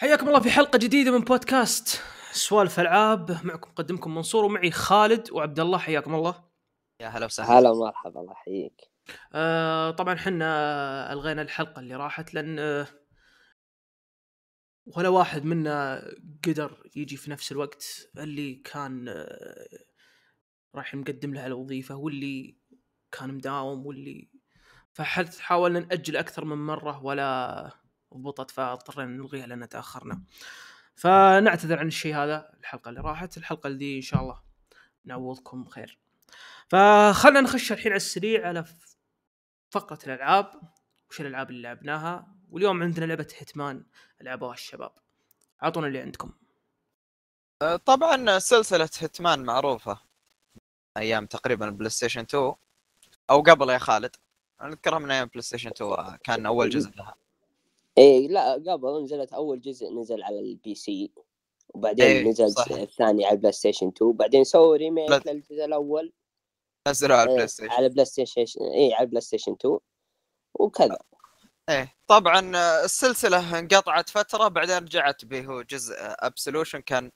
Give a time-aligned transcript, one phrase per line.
[0.00, 2.02] حياكم الله في حلقة جديدة من بودكاست
[2.32, 3.46] سوالف ألعاب.
[3.46, 6.44] معكم مقدمكم منصور ومعي خالد وعبد الله حياكم الله.
[7.00, 7.58] يا هلا وسهلا.
[7.58, 8.90] هلا مرحبا الله يحييك.
[9.32, 12.86] آه طبعا حنا ألغينا الحلقة اللي راحت لأن آه،
[14.86, 16.04] ولا واحد منا
[16.46, 18.10] قدر يجي في نفس الوقت.
[18.18, 19.68] اللي كان آه،
[20.74, 22.58] راح مقدم له الوظيفة واللي
[23.12, 24.30] كان مداوم واللي
[24.92, 30.22] فحاولنا نأجل أكثر من مرة ولا ضبطت فاضطرينا نلغيها لأن تأخرنا.
[30.94, 34.40] فنعتذر عن الشيء هذا الحلقة اللي راحت الحلقة اللي إن شاء الله
[35.04, 35.98] نعوضكم خير
[36.68, 38.96] فخلنا نخش الحين على السريع على ف-
[39.70, 40.50] فقرة الألعاب.
[41.10, 43.84] وش الألعاب اللي لعبناها؟ واليوم عندنا لعبة Hitman
[44.20, 44.92] لعبوها الشباب.
[45.62, 46.32] أعطونا اللي عندكم.
[47.62, 50.00] آه، طبعا سلسلة Hitman معروفة
[50.96, 52.54] أيام تقريبا ال PlayStation 2
[53.30, 54.16] أو قبل يا خالد.
[54.60, 57.14] أنا أذكرها من أيام PlayStation 2 آه، كان أول جزء لها.
[57.98, 61.10] اي لا قبل نزلت أول جزء نزل على ال PC
[61.68, 62.70] وبعدين إيه، نزل صح.
[62.70, 65.22] الثاني على ال PlayStation 2 بعدين سووا remake لا.
[65.26, 66.12] للجزء الأول.
[66.88, 67.70] نزلوا على آه، ال PlayStation.
[67.70, 69.78] على PlayStation اي على ال PlayStation 2
[70.54, 70.98] وكذا.
[71.68, 75.44] إيه طبعا آه، السلسلة انقطعت فترة بعدين رجعت به.
[75.46, 77.10] هو جزء Absolution كان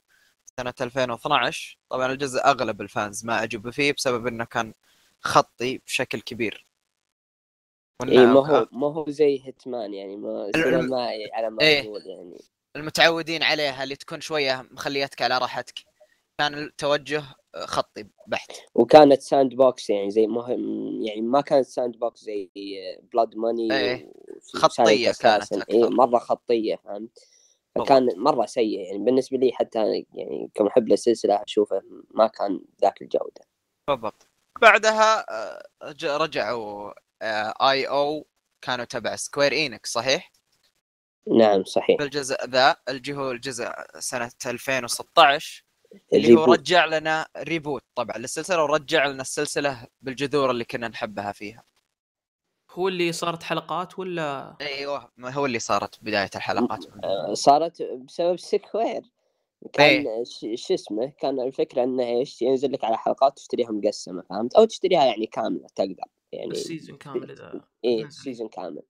[0.61, 4.74] سنة 2012 طبعا الجزء أغلب ال fans ما عجبوا فيه بسبب إنه كان
[5.20, 6.67] خطي بشكل كبير.
[8.08, 11.83] اي ما هو ما هو زي Hitman يعني ما سينمائي على ما إيه.
[11.83, 12.41] تقول يعني.
[12.77, 15.75] المتعودين عليها اللي تكون شوية مخليتك على راحتك.
[16.39, 17.23] كان التوجه
[17.56, 18.53] خطي بحت.
[18.75, 20.47] وكانت sandbox يعني زي ما
[21.00, 22.50] يعني ما كانت sandbox زي
[23.12, 24.12] Blood Money إيه.
[24.55, 25.83] خطية كانت اي.
[25.89, 27.19] مرة خطية فهمت؟
[27.75, 28.98] فكان مرة سيء يعني.
[28.98, 33.41] بالنسبة لي حتى يعني كمحب للسلسلة أشوفه ما كان ذاك الجودة.
[33.89, 34.27] بالضبط.
[34.62, 35.62] بعدها آه،
[36.05, 38.27] رجعوا IO
[38.62, 40.33] كانوا تبع Square Enix صحيح؟
[41.39, 41.98] نعم صحيح.
[41.98, 45.64] بالجزء ذا اللي هو الجزء سنة 2016
[46.12, 46.45] اللي هو.
[46.45, 47.83] رجع لنا reboot.
[47.95, 51.64] طبعا للسلسلة ورجع لنا السلسلة بالجذور اللي كنا نحبها فيها.
[52.70, 56.85] هو اللي صارت حلقات ولا؟ أيوه ما هو اللي صارت بداية الحلقات.
[57.05, 59.02] آه، صارت بسبب Square.
[59.73, 64.55] كان ش- شو اسمه كان الفكرة إنه إيش ينزل لك على حلقات تشتريها مقسمة فهمت؟
[64.55, 66.05] أو تشتريها يعني كاملة تقدر.
[66.33, 68.23] يعني ال season كامل إذا إيه نزل.
[68.23, 68.83] season كامل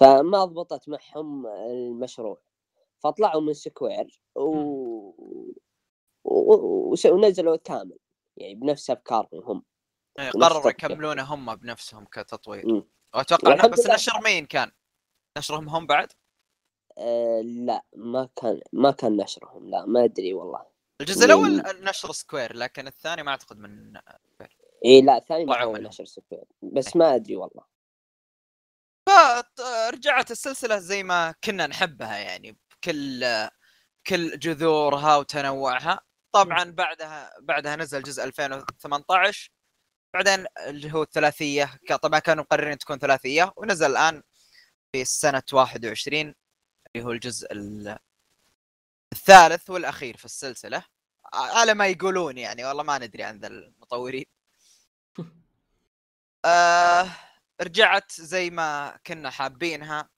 [0.00, 2.40] فما ضبطت معهم المشروع
[2.98, 4.42] فطلعوا من Square و...
[6.24, 6.94] و...
[7.04, 7.98] ونزلوا كامل
[8.36, 9.62] يعني بنفس أفكارهم هم
[10.18, 10.70] إيه، قرروا.
[10.70, 12.88] يكملونه هم بنفسهم كتطوير مم.
[13.14, 13.86] أتوقع إنه والحمد بس.
[13.86, 14.70] نشر مين كان؟
[15.38, 16.12] نشرهم هم بعد؟
[16.98, 20.66] آه لا ما كان ما كان نشرهم لا ما أدري والله
[21.00, 23.92] الجزء؟ الأول نشر Square لكن الثاني ما أعتقد من
[24.84, 25.86] اي لا ثاني ما طلعوا منهم.
[25.86, 27.64] نشر Square بس ما أدري والله.
[29.56, 33.24] فرجعت السلسلة زي ما كنا نحبها يعني بكل
[34.06, 36.00] كل جذورها وتنوعها.
[36.32, 39.50] طبعا بعدها بعدها نزل جزء 2018
[40.14, 43.52] بعدين اللي هو الثلاثية طبعا كانوا مقررين تكون ثلاثية.
[43.56, 44.22] ونزل الآن
[44.92, 46.34] في سنة 21
[46.96, 47.98] اللي هو الجزء ال-
[49.12, 50.84] الثالث والأخير في السلسلة.
[51.34, 54.24] على ما يقولون يعني والله ما ندري عن ذا المطورين.
[56.44, 57.06] آه
[57.62, 60.08] رجعت زي ما كنا حابينها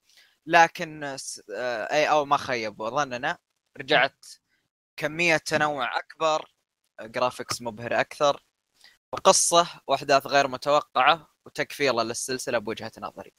[0.47, 3.39] لكن س- آه اي أو ما خيبوا ظننا.
[3.79, 4.25] رجعت
[4.97, 6.51] كمية تنوع أكبر
[7.03, 8.45] graphics مبهر أكثر
[9.13, 13.33] وقصة وأحداث غير متوقعة وتقفيلة للسلسلة بوجهة نظري.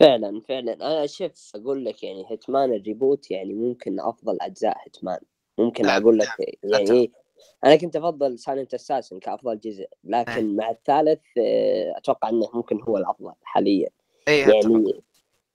[0.00, 0.72] فعلا فعلا.
[0.72, 5.20] أنا شوف أقول لك يعني Hitman ال reboot يعني ممكن أفضل أجزاء Hitman
[5.58, 6.44] ممكن نعم، أقول لك أتفق.
[6.64, 7.10] يعني إيه،
[7.64, 12.96] أنا كنت أفضل Silent Assassin كأفضل جزء لكن مع الثالث آه، أتوقع إنه ممكن هو
[12.96, 13.88] الأفضل حاليا.
[14.28, 14.54] أتفق.
[14.70, 15.02] يعني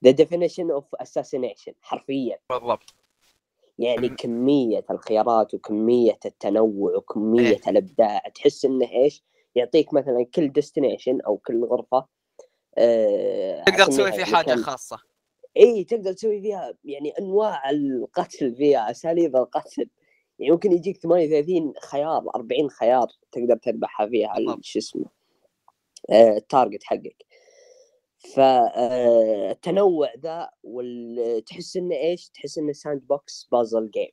[0.07, 2.39] the definition of assassination حرفيا.
[2.49, 2.95] بالضبط.
[3.79, 7.59] يعني كمية الخيارات وكمية التنوع وكمية إيه.
[7.67, 9.23] الإبداع تحس إنه إيش؟
[9.55, 12.05] يعطيك مثلا كل destination أو كل غرفة
[12.77, 14.97] آه، تقدر تسوي في حاجة مكان- خاصة.
[15.57, 19.89] اي تقدر تسوي فيها يعني أنواع القتل فيها أساليب القتل.
[20.43, 24.35] يعني ممكن يجيك 38 خيار 40 خيار تقدر تذبحها فيها.
[24.61, 25.05] شو اسمه
[26.09, 27.25] آه، ال target حقك
[28.35, 34.11] فالتنوع ذا وتحس إنه إيش؟ تحس إنه sandbox puzzle game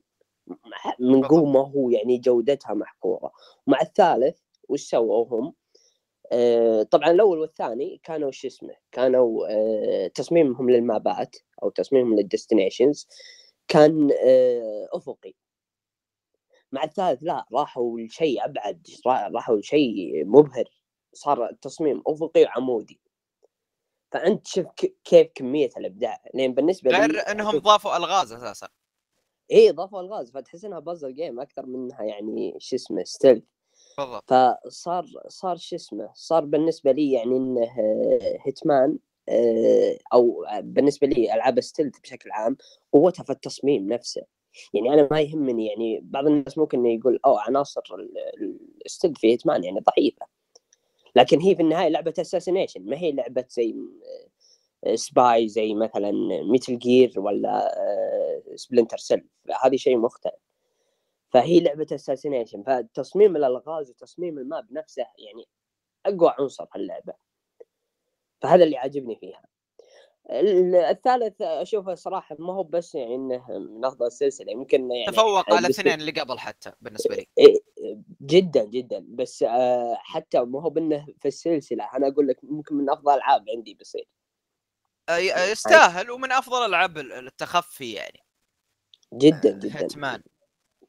[1.01, 1.25] من.
[1.25, 3.33] قوة ما هو يعني جودتها محقورة
[3.67, 4.39] مع الثالث
[4.69, 5.55] وش سووا هم؟
[6.33, 13.09] آه، طبعا الأول والثاني كانوا شو اسمه كانوا آه، تصميمهم للمابات أو تصميمهم للديستنيشنز
[13.69, 15.35] كان آه، أفقي
[16.73, 20.65] مع الثالث لا راحوا لشيء أبعد را- راحوا لشيء مبهر
[21.13, 23.01] صار التصميم أفقي وعمودي.
[24.13, 24.67] فأنت شوف
[25.05, 26.23] كيف كمية الأبداع.
[26.35, 28.69] لأن بالنسبة لي غير إنهم ضافوا ألغاز أساسا.
[29.53, 30.31] اي ضافوا ألغاز.
[30.31, 33.45] فتحس إنها puzzle game أكثر منها يعني شو اسمه stealth
[33.99, 34.33] بالضبط.
[34.33, 37.69] فصار صار شو اسمه صار بالنسبة لي يعني إنه
[38.47, 42.57] Hitman آه، أو بالنسبة لي ألعاب stealth بشكل عام
[42.93, 44.23] قوتها في التصميم نفسه.
[44.75, 49.19] يعني أنا ما يهمني يعني بعض الناس ممكن يقول أو عناصر ال- ال- ال stealth
[49.19, 50.27] في Hitman يعني ضعيفة.
[51.17, 53.75] لكن هي في النهاية لعبة assassination ما هي لعبة زي
[54.87, 56.11] آه، spy زي مثلا
[56.43, 57.75] Metal Gear ولا
[58.55, 59.25] Splinter Cell
[59.65, 60.35] هذه شيء مختلف.
[61.33, 65.45] فهي لعبة assassination فتصميم الألغاز وتصميم ال map نفسه يعني
[66.07, 67.13] أقوى عنصر في اللعبة.
[68.43, 69.43] فهذا اللي عاجبني فيها.
[70.31, 75.67] الثالث أشوفه صراحة ما هو بس يعني إنه من أفضل السلسلة يمكن يعني تفوق على
[75.67, 77.27] الاثنين اللي قبل حتى بالنسبة لي.
[77.39, 77.59] إيه،
[78.23, 79.07] جدا جدا.
[79.09, 83.45] بس آه، حتى ما هو بإنه في السلسلة أنا أقول لك ممكن من أفضل الالعاب
[83.57, 84.09] عندي بيصير.
[85.11, 88.21] أي- يستاهل ومن أفضل ألعاب ال- التخفي يعني.
[89.15, 89.79] جدا جدا.
[89.81, 90.23] Hitman.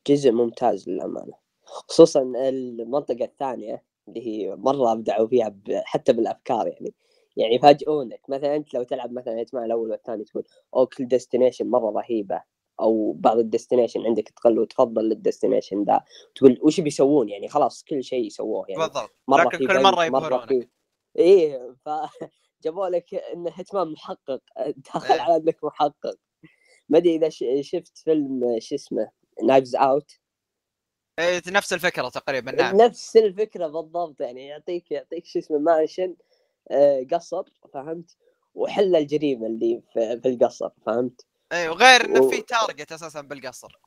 [0.08, 1.34] جزء ممتاز للأمانة.
[1.66, 5.56] خصوصا المنطقة الثانية اللي هي مرة أبدعوا فيها
[5.86, 6.94] حتى بالأفكار يعني.
[7.38, 8.22] يعني يفاجئونك.
[8.30, 10.44] مثلا أنت لو تلعب مثلا Hitman الأول والثاني تقول
[10.75, 12.42] أو كل destination مرة رهيبة.
[12.80, 16.01] أو بعض ال destination عندك تقل وتفضل لل destination ذا.
[16.36, 19.16] تقول وش بيسوون؟ يعني خلاص كل شيء سووه يعني بالضبط.
[19.28, 20.69] مرة لكن كل مرة يبهرونك.
[21.18, 24.42] إيه فجابوا لك إن Hitman محقق.
[24.94, 25.22] داخل إيه.
[25.22, 26.16] على انك محقق.
[26.89, 27.30] ما أدري إذا
[27.62, 29.12] شفت فيلم شو اسمه؟
[29.44, 30.12] Knives Out
[31.48, 32.78] نفس الفكرة تقريبا نعم.
[32.78, 34.22] نفس الفكرة بالضبط.
[34.22, 36.16] يعني يعطيك يعطيك شو اسمه mansion
[37.12, 37.44] قصر
[37.74, 38.18] فهمت؟
[38.56, 43.80] وحل الجريمة اللي في, القصر فهمت؟ اي وغير إنه و- في target أساسا بالقصر.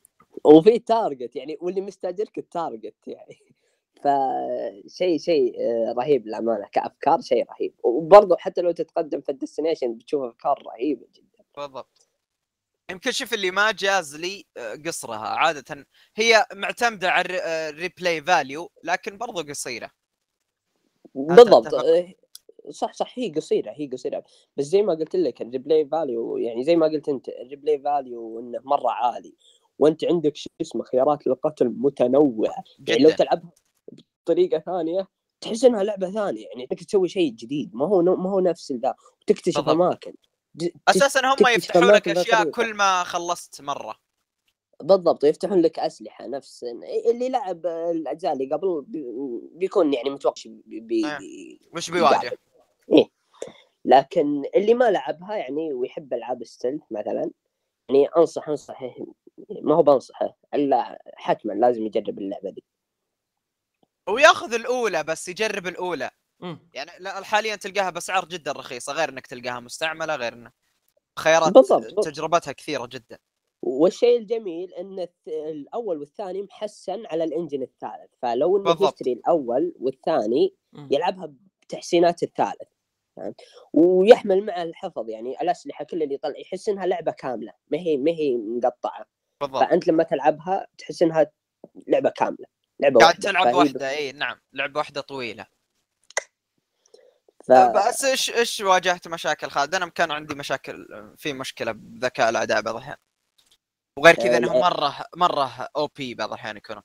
[0.45, 3.39] وفي target يعني واللي مستاجرك ال target يعني.
[4.05, 7.75] فشيء شيء آه، رهيب للأمانة كأفكار شيء رهيب.
[7.83, 11.45] وبرضه حتى لو تتقدم في ال destination بتشوف أفكار رهيبة جدا.
[11.57, 12.09] بالضبط.
[12.91, 15.87] يمكن شوف اللي ما جاز لي آه، قصرها عادة.
[16.17, 19.91] هي معتمدة على ال re- آه، ال replay value لكن برضو قصيرة.
[21.15, 22.13] بالضبط؟ آه،
[22.71, 24.25] صح صح هي قصيرة هي قصيرة.
[24.57, 27.79] بس زي ما قلت لك ال replay value يعني زي ما قلت أنت ال replay
[27.79, 29.35] value إنه مرة عالي.
[29.79, 32.65] وأنت عندك شو اسمه خيارات للقتل متنوعة.
[32.89, 33.51] يعني لو تلعبها
[34.25, 35.09] بطريقة ثانية
[35.41, 36.47] تحس إنها لعبة ثانية.
[36.47, 37.75] يعني تقدر تسوي شيء جديد.
[37.75, 38.95] ما هو ما هو نفس ذا.
[39.23, 39.75] وتكتشف بالضبط.
[39.75, 40.15] أماكن.
[40.89, 42.51] أساسا هم يفتحوا لك أشياء.
[42.51, 43.97] كل ما خلصت مرة.
[44.83, 45.25] بالضبط.
[45.25, 46.65] يفتحون لك أسلحة نفس
[47.11, 51.19] اللي لعب الأجزاء اللي قبل بي- بيكون يعني متوقع بي بي آه.
[51.19, 52.39] بي وش بيواجه.
[53.85, 57.31] لكن اللي ما لعبها يعني ويحب ألعاب ال stealth مثلا
[57.91, 58.95] يعني انصح انصحه
[59.63, 62.65] ما هو بنصحه إلا حتما لازم يجرب اللعبة دي
[64.09, 66.11] وياخذ الأولى بس يجرب الأولى
[66.41, 66.69] مم.
[66.75, 70.53] يعني لا حاليا تلقاها بأسعار جدا رخيصة غير إنك تلقاها مستعملة غير إنه
[71.19, 72.05] خيارات بالضبط،.
[72.05, 73.19] تجربتها كثيرة جدا
[73.63, 78.81] والشيء الجميل إن الأول والثاني محسن على الإنجن الثالث فلو إنك.
[78.81, 80.89] يشتري الأول والثاني مم.
[80.91, 81.33] يلعبها
[81.63, 82.74] بتحسينات الثالث
[83.17, 83.41] فهمت؟
[83.73, 88.11] ويحمل معه الحفظ يعني الأسلحة كل اللي يطلع يحس إنها لعبة كاملة ما هي ما
[88.11, 89.07] هي مقطعة
[89.41, 91.31] بالضبط فأنت لما تلعبها تحس إنها
[91.87, 92.47] لعبة كاملة
[92.81, 93.31] لعبة قاعد واحدة.
[93.31, 95.47] تلعب واحدة اي نعم لعبة واحدة طويلة
[97.45, 97.53] ف...
[97.53, 100.87] بس إيش إيش واجهت مشاكل خالد أنا كان عندي مشاكل
[101.19, 102.97] في مشكلة بذكاء الأعداء بعض الأحيان
[103.99, 104.61] وغير كذا آه، إنهم.
[104.61, 106.83] مرة مرة أو بي بعض الأحيان يكونوا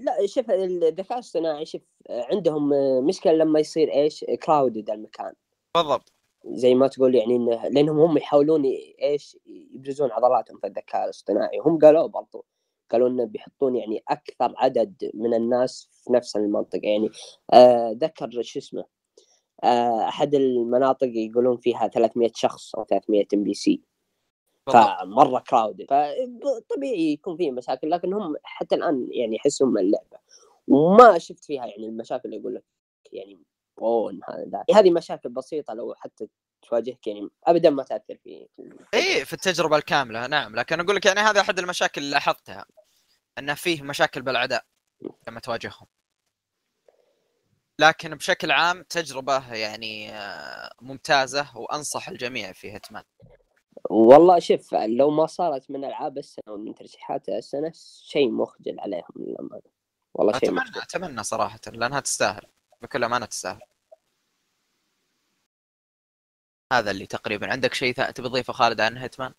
[0.00, 5.32] لا شوف الذكاء الاصطناعي شوف آه، عندهم آه، مشكلة لما يصير إيش؟ crowded المكان.
[5.74, 6.12] بالضبط.
[6.46, 8.64] زي ما تقول يعني إنه لأنهم هم يحاولون
[9.02, 11.58] إيش؟ يبرزون عضلاتهم في الذكاء الاصطناعي.
[11.58, 12.44] هم قالوا برضو
[12.90, 16.80] قالوا إنه بيحطون يعني أكثر عدد من الناس في نفس المنطقة.
[16.88, 17.10] يعني
[17.52, 18.84] آه ذكر شو اسمه
[19.64, 23.82] آه أحد المناطق يقولون فيها 300 شخص أو 300 NPC
[24.66, 30.18] فمرة crowded فطبيعي يكون فيه مشاكل لكن هم حتى الآن يعني يحسون من اللعبة.
[30.68, 32.64] وما شفت فيها يعني المشاكل اللي يقول لك
[33.12, 33.42] يعني
[33.78, 36.28] أوه هذا هذه مشاكل بسيطة لو حتى
[36.62, 38.48] تواجهك يعني ابدا ما تأثر في
[38.94, 40.56] اي في التجربة الكاملة نعم.
[40.56, 42.66] لكن أقول لك يعني هذا أحد المشاكل اللي لاحظتها
[43.38, 44.64] انه فيه مشاكل بالاعداء
[45.28, 45.86] لما تواجههم.
[47.78, 53.02] لكن بشكل عام تجربة يعني آه، ممتازة وأنصح الجميع في هيتمان
[53.90, 57.72] والله شوف لو ما صارت من ألعاب السنة ومن ترشيحات السنة
[58.04, 59.62] شيء مخجل عليهم للأمانة.
[60.14, 60.80] والله شيء أتمنى مخجل.
[60.80, 62.46] أتمنى صراحة لأنها تستاهل.
[62.82, 63.60] بكل أمانة تستاهل.
[66.72, 67.50] هذا اللي تقريبا.
[67.50, 69.32] عندك شيء تبي تضيفه خالد عن هيتمان؟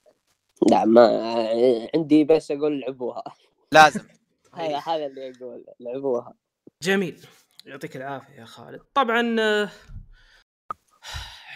[0.71, 3.23] لا ما عندي بس أقول لعبوها.
[3.71, 4.07] لازم.
[4.53, 6.33] هذا هذا اللي أقول لعبوها.
[6.81, 7.27] جميل.
[7.65, 8.81] يعطيك العافية يا خالد.
[8.93, 9.69] طبعا آه،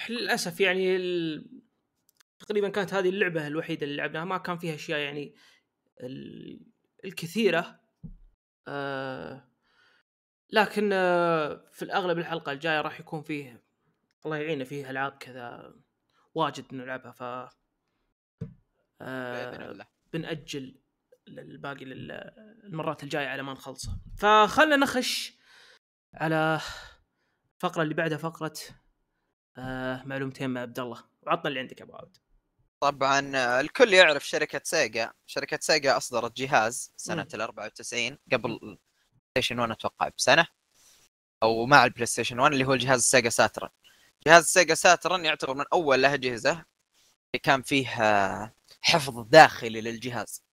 [0.10, 1.46] للأسف يعني ال...
[2.51, 5.36] تقريبا كانت هذه اللعبة الوحيدة اللي لعبناها ما كان فيها أشياء يعني
[6.01, 6.60] ال...
[7.05, 7.79] الكثيرة.
[8.67, 9.48] آه...
[10.50, 11.65] لكن آه...
[11.72, 13.63] في الأغلب الحلقة الجاية راح يكون فيه
[14.25, 15.75] الله يعيننا فيه ألعاب كذا
[16.34, 17.24] واجد نلعبها ف
[19.01, 19.88] آه...
[20.13, 20.81] بنأجل
[21.27, 25.34] الباقي للمرات الجاية على ما نخلصه فخلنا نخش
[26.13, 26.60] على
[27.55, 28.53] الفقره اللي بعدها فقرة
[29.58, 31.03] آه معلومتين مع عبد الله.
[31.22, 32.17] وعطنا اللي عندك يا أبو عبد
[32.82, 35.14] طبعا آه، الكل يعرف شركة سيجا.
[35.26, 37.20] شركة سيجا أصدرت جهاز مم.
[37.34, 38.78] ال 94 قبل
[39.32, 40.48] PlayStation 1 أتوقع بسنة
[41.44, 43.70] أو مع ال PlayStation 1 اللي هو الجهاز Sega Saturn.
[44.28, 50.44] جهاز Sega Saturn يعتبر من أول الاجهزه اللي كان فيه آه، حفظ داخلي للجهاز.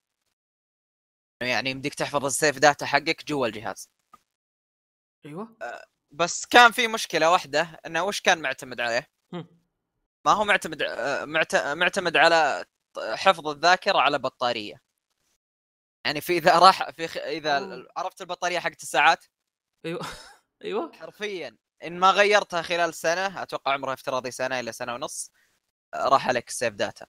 [1.42, 3.90] يعني يمديك تحفظ ال save data حقك جوا الجهاز.
[5.26, 5.56] أيوه.
[6.10, 9.06] بس كان في مشكلة واحدة إنه وش كان معتمد عليه.
[10.26, 10.82] ما هو معتمد
[11.22, 12.64] معت- معتمد على
[12.98, 14.82] حفظ الذاكرة على بطارية.
[16.06, 17.16] يعني في إذا راح في خ...
[17.16, 17.88] إذا أوه.
[17.96, 19.24] عرفت البطارية حقت الساعات؟
[19.84, 20.00] أيوه.
[20.64, 20.92] أيوه.
[20.92, 21.56] حرفيا.
[21.84, 25.32] إن ما غيرتها خلال سنة أتوقع عمرها افتراضي سنة إلى سنة ونص
[25.94, 27.06] راح عليك السيف داتا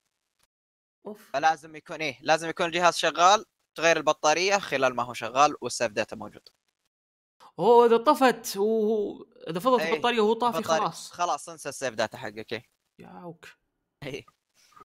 [1.08, 1.30] أوف.
[1.34, 5.92] فلازم يكون إيه لازم يكون الجهاز شغال تغير البطارية خلال ما هو شغال وال save
[5.92, 6.50] data موجود.
[7.60, 11.12] هو إذا طفت وهو إذا فصلت إيه، البطارية وهو طافي خلاص.
[11.12, 12.79] خلاص انسى ال save data حقك إيه.
[13.00, 13.46] ياوك
[14.03, 14.25] إيه.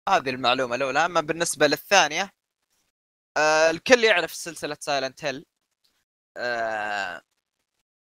[0.10, 1.06] هذه المعلومة الأولى.
[1.06, 2.32] أما بالنسبة للثانية
[3.38, 5.46] آه الكل يعرف سلسلة Silent Hill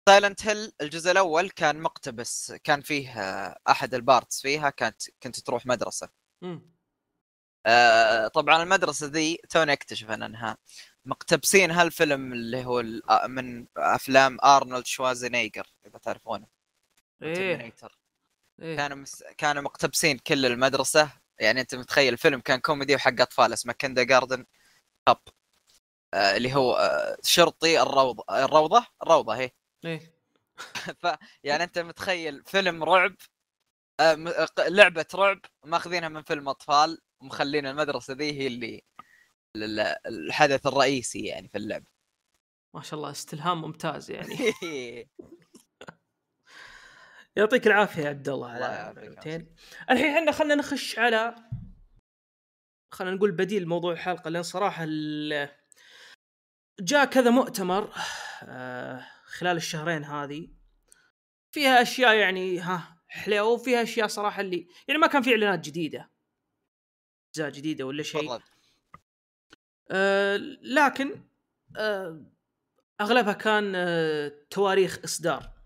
[0.08, 5.40] Silent Hill الجزء الأول كان مقتبس كان فيه آه أحد ال parts فيها كانت كنت
[5.40, 6.08] تروح مدرسة.
[7.66, 10.56] آه طبعا المدرسة ذي توني اكتشف أنها
[11.04, 12.80] مقتبسين هالفيلم اللي هو
[13.10, 16.46] آه، من أفلام ارنولد شوازنيجر إذا تعرفونه.
[17.22, 17.72] إيه.
[18.62, 18.76] إيه.
[18.76, 19.24] كانوا مس...
[19.38, 21.12] كانوا مقتبسين كل المدرسة.
[21.40, 24.46] يعني أنت متخيل الفيلم كان كوميدي وحق أطفال اسمه Kindergarten
[25.06, 25.20] Cop
[26.14, 29.50] آه اللي هو آه شرطي الروضة الروضة؟ الروضة هي.
[29.84, 30.14] إيه.
[31.02, 31.06] ف
[31.44, 33.14] يعني أنت متخيل فيلم رعب
[34.00, 34.16] آه
[34.58, 38.82] لعبة رعب ماخذينها من فيلم أطفال ومخلين المدرسة ذي هي اللي
[39.56, 41.86] ال- الحدث الرئيسي يعني في اللعبه
[42.74, 44.36] ما شاء الله استلهام ممتاز يعني.
[47.38, 48.94] يعطيك العافية يا عبد الله على
[49.90, 51.34] الحين إحنا خلينا نخش على
[52.92, 55.48] خلينا نقول بديل موضوع الحلقة لأن صراحة ال...
[56.80, 57.92] جاء كذا مؤتمر
[58.42, 60.48] آه، خلال الشهرين هذه.
[61.50, 66.10] فيها أشياء يعني ها حلوة وفيها أشياء صراحة اللي يعني ما كان في إعلانات جديدة.
[67.34, 68.38] أجزاء جديدة ولا شيء.
[69.90, 71.22] آه، لكن
[71.76, 72.24] آه،
[73.00, 75.57] أغلبها كان آه، تواريخ إصدار.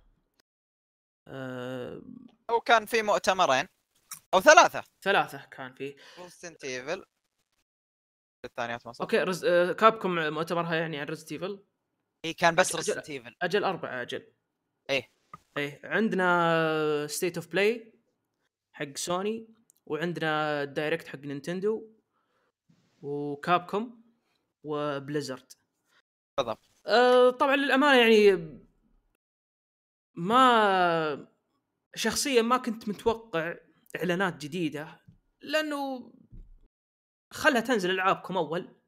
[1.28, 2.02] آه،
[2.50, 3.68] هو كان في مؤتمرين
[4.34, 4.84] أو ثلاثة.
[5.02, 7.04] ثلاثة كان فيه ريزنت ايفل
[8.44, 9.44] الثانيات ما صح أوكي رز...
[9.44, 11.64] آه، Capcom مؤتمرها يعني عن Resident Evil
[12.24, 14.32] هي كان بس Resident Evil أجل أربعة أجل.
[14.90, 15.10] إيه.
[15.56, 17.92] إيه عندنا State of Play
[18.72, 19.48] حق سوني
[19.86, 21.90] وعندنا ال Direct حق نينتندو
[23.02, 24.02] و Capcom
[24.64, 25.52] و Blizzard.
[26.38, 26.70] بالضبط.
[26.86, 28.61] أه طبعا للأمانة يعني
[30.14, 31.28] ما
[31.94, 33.54] شخصيا ما كنت متوقع
[33.96, 35.00] إعلانات جديدة
[35.40, 36.12] لأنه
[37.30, 38.82] خلها تنزل ألعابكم أول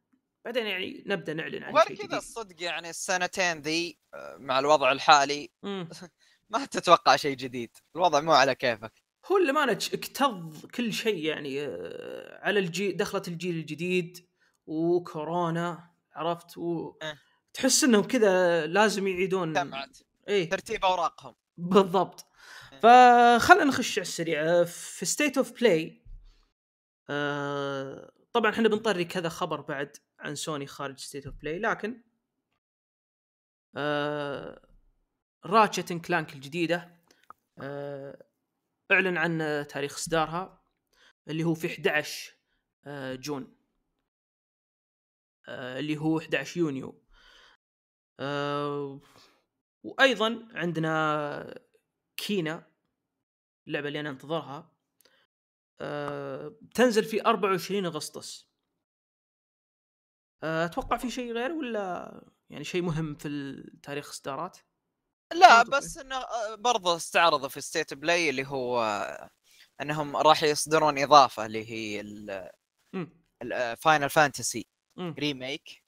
[0.45, 4.93] بعدين يعني نبدأ نعلن عن وغير شيء كذا الصدق يعني السنتين ذي آه، مع الوضع
[4.93, 5.51] الحالي.
[6.51, 7.71] ما تتوقع شيء جديد.
[7.97, 8.93] الوضع مو على كيفك.
[9.27, 14.29] هو اللي ما اكتظ كل شيء يعني آه، على الجيل دخلت الجيل الجديد
[14.67, 17.19] وكورونا عرفت؟ و إيه.
[17.53, 19.53] تحس إنهم كذا لازم يعيدون
[20.29, 20.51] إيه.
[20.51, 21.35] ترتيب أوراقهم.
[21.57, 22.27] بالضبط.
[22.73, 22.81] إيه.
[22.81, 24.43] فخلنا نخش على السريع.
[24.43, 26.05] آه، في State of Play
[28.33, 32.03] طبعا إحنا بنطري كذا خبر بعد عن سوني خارج State of Play لكن
[35.47, 36.97] Ratchet and Clank الجديدة
[37.59, 38.27] آه،
[38.93, 40.63] أعلن عن آه، تاريخ إصدارها
[41.29, 42.35] اللي هو في 11
[42.87, 43.57] آه، June
[45.49, 47.03] آه، اللي هو 11 يونيو.
[48.21, 49.01] آه،
[49.85, 51.61] وأيضا عندنا
[52.17, 52.67] Kena
[53.67, 54.71] اللعبة اللي أنا أنتظرها
[55.81, 58.49] آه، تنزل في 24 أغسطس
[60.43, 64.59] آه، أتوقع في شيء غير ولا يعني شيء مهم في التاريخ إصدارات
[65.33, 65.63] لا.
[65.63, 68.83] بس إنه آه، برضه استعرضوا في State Play اللي هو
[69.81, 72.03] أنهم راح يصدرون إضافة اللي هي
[72.93, 73.25] مم.
[73.77, 74.67] Final Fantasy.
[74.99, 75.85] Remake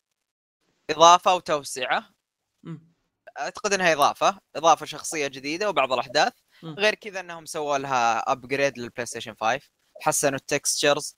[0.90, 2.14] إضافة وتوسعة
[2.62, 2.95] مم.
[3.40, 6.32] أعتقد إنها إضافة إضافة شخصية جديدة وبعض الأحداث.
[6.62, 6.74] مم.
[6.74, 9.60] غير كذا إنهم سووا لها upgrade للبلاي ستيشن 5
[10.00, 11.16] حسنوا ال textures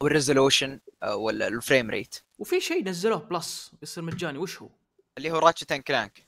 [0.00, 0.80] وال resolution
[1.14, 4.68] وال frame rate وفي شيء نزلوه بلس يصير مجاني وش هو؟
[5.18, 6.26] اللي هو راتشت and كلانك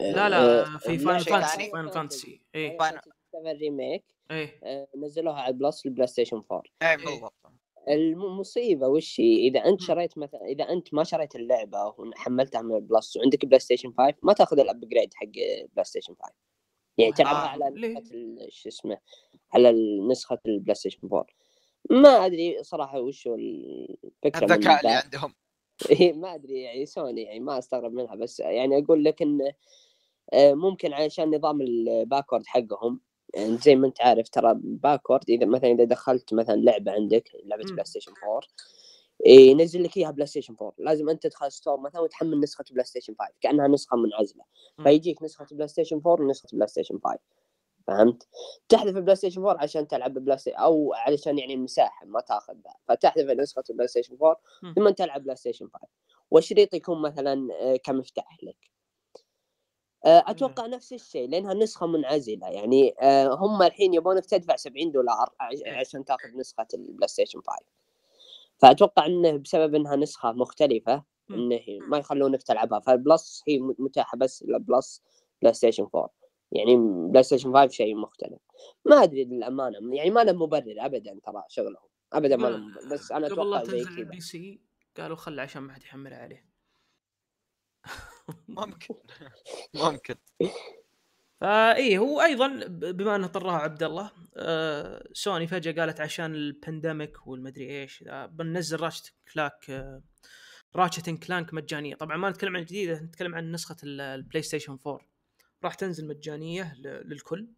[0.00, 1.70] لا لا آه، في فاينل فانتسي.
[1.70, 3.00] فاينل فانتسي اي فاينل.
[3.32, 7.34] 7 ريميك اي آه، نزلوها على البلس البلاي ستيشن 4 اي بالضبط.
[7.88, 9.80] المصيبه وش هي إذا أنت.
[9.82, 14.32] شريت مثلا إذا أنت ما شريت اللعبة وحملتها من البلس وعندك بلاي ستيشن 5 ما
[14.32, 15.26] تأخذ ال upgrade حق
[15.72, 16.32] بلاي ستيشن 5
[16.98, 18.98] يعني آه، تلعبها على؟ نسخة ال- شو اسمه
[19.54, 19.72] على
[20.10, 21.26] نسخة البلاي ستيشن 4
[21.90, 24.88] ما أدري صراحة وش هو الفكرة الذكاء اللي.
[24.94, 25.34] عندهم
[26.00, 29.52] إيه ما أدري يعني سوني يعني ما أستغرب منها بس يعني أقول لك انه
[30.32, 33.00] آه، ممكن علشان نظام ال backward حقهم
[33.34, 37.62] يعني زي ما انت عارف ترى backward إذا مثلا إذا دخلت مثلا لعبة عندك لعبة.
[37.64, 38.40] بلاي ستيشن 4
[39.26, 42.84] إيه، ينزل لك إياها بلاي ستيشن 4 لازم أنت تدخل store مثلا وتحمل نسخة بلاي
[42.84, 44.44] ستيشن 5 كأنها نسخة منعزله.
[44.82, 47.18] فيجيك نسخة بلاي ستيشن 4 ونسخة بلاي ستيشن 5
[47.86, 48.28] فهمت؟
[48.68, 53.30] تحذف البلاي ستيشن 4 عشان تلعب بلاي ستيشن أو علشان يعني المساحة ما تاخذها فتحذف
[53.30, 54.74] نسخة البلاي ستيشن 4 مم.
[54.76, 55.86] ثم تلعب بلاي ستيشن 5
[56.30, 58.71] والشريط يكون مثلا آه، كمفتاح لك
[60.04, 62.48] أتوقع نفس الشيء لأنها نسخه منعزلة.
[62.48, 65.72] يعني آه، هم الحين يبونك تدفع 70 دولار إيه.
[65.72, 67.58] عشان تأخذ نسخة البلاي ستيشن 5
[68.58, 71.36] فأتوقع إنه بسبب إنها نسخة مختلفة مم.
[71.36, 72.80] إنه ما يخلونك تلعبها.
[72.80, 75.02] فالبلس هي متاحة بس للبلس
[75.42, 76.10] بلاي ستيشن 4
[76.52, 76.76] يعني
[77.10, 78.38] بلاي ستيشن 5 شيء مختلف.
[78.84, 81.88] ما أدري للأمانة يعني ما له مبرر ابدا ترى شغلهم.
[82.12, 83.98] ابدا ما له بس أنا أتوقع زي تنزل كذا.
[83.98, 84.60] البي سي
[84.96, 86.51] قالوا خله عشان ما حد يحملها عليه.
[88.48, 88.94] ممكن.
[89.74, 90.14] ممكن.
[91.40, 97.26] فإي هو أيضا بما أنه طراها عبد الله آه سوني فجأة قالت عشان ال pandemic
[97.26, 100.02] والمدري إيش بننزل راتشت كلانك آه
[100.76, 101.94] راتشت كلانك مجانية.
[101.94, 105.00] طبعا ما نتكلم عن الجديده نتكلم عن نسخة ال- البلاي ستيشن 4
[105.64, 107.48] راح تنزل مجانية ل- للكل.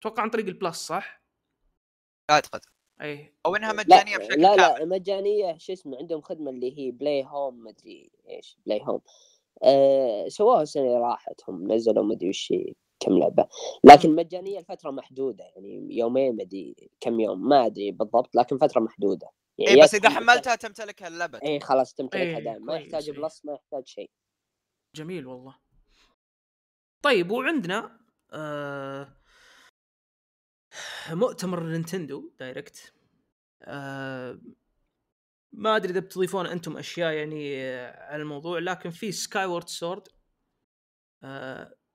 [0.00, 1.22] أتوقع عن طريق البلس صح؟
[2.30, 2.60] أعتقد.
[3.02, 3.34] إي.
[3.46, 4.78] أو إنها لا مجانية بشكل لا كامل.
[4.78, 9.00] لا مجانية شو اسمه عندهم خدمة اللي هي بلاي هوم مدري إيش بلاي هوم
[9.64, 12.52] آه سووها السنة اللي راحت هم نزلوا مدري وش
[13.00, 13.48] كم لعبة.
[13.84, 19.30] لكن مجانية لفتره محدودة يعني يومين مدري كم يوم ما أدري بالضبط لكن فترة محدودة.
[19.58, 23.16] يعني يا بس إذا حملتها تمتلكها للابد اي خلاص تمتلكها إيه، دائما ما يحتاج إيه.
[23.16, 24.10] بلس ما يحتاج شيء.
[24.96, 25.56] جميل والله.
[27.02, 28.00] طيب وعندنا
[28.32, 29.16] آه
[31.10, 32.94] مؤتمر نينتندو دايركت.
[33.62, 34.38] آه
[35.52, 40.08] ما أدري إذا بتضيفون أنتم أشياء يعني آه، على الموضوع لكن في سكاي وورد سورد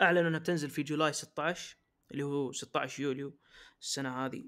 [0.01, 1.77] أعلنوا إنها بتنزل في July 16
[2.11, 3.37] اللي هو 16 يوليو
[3.81, 4.45] السنة هذه.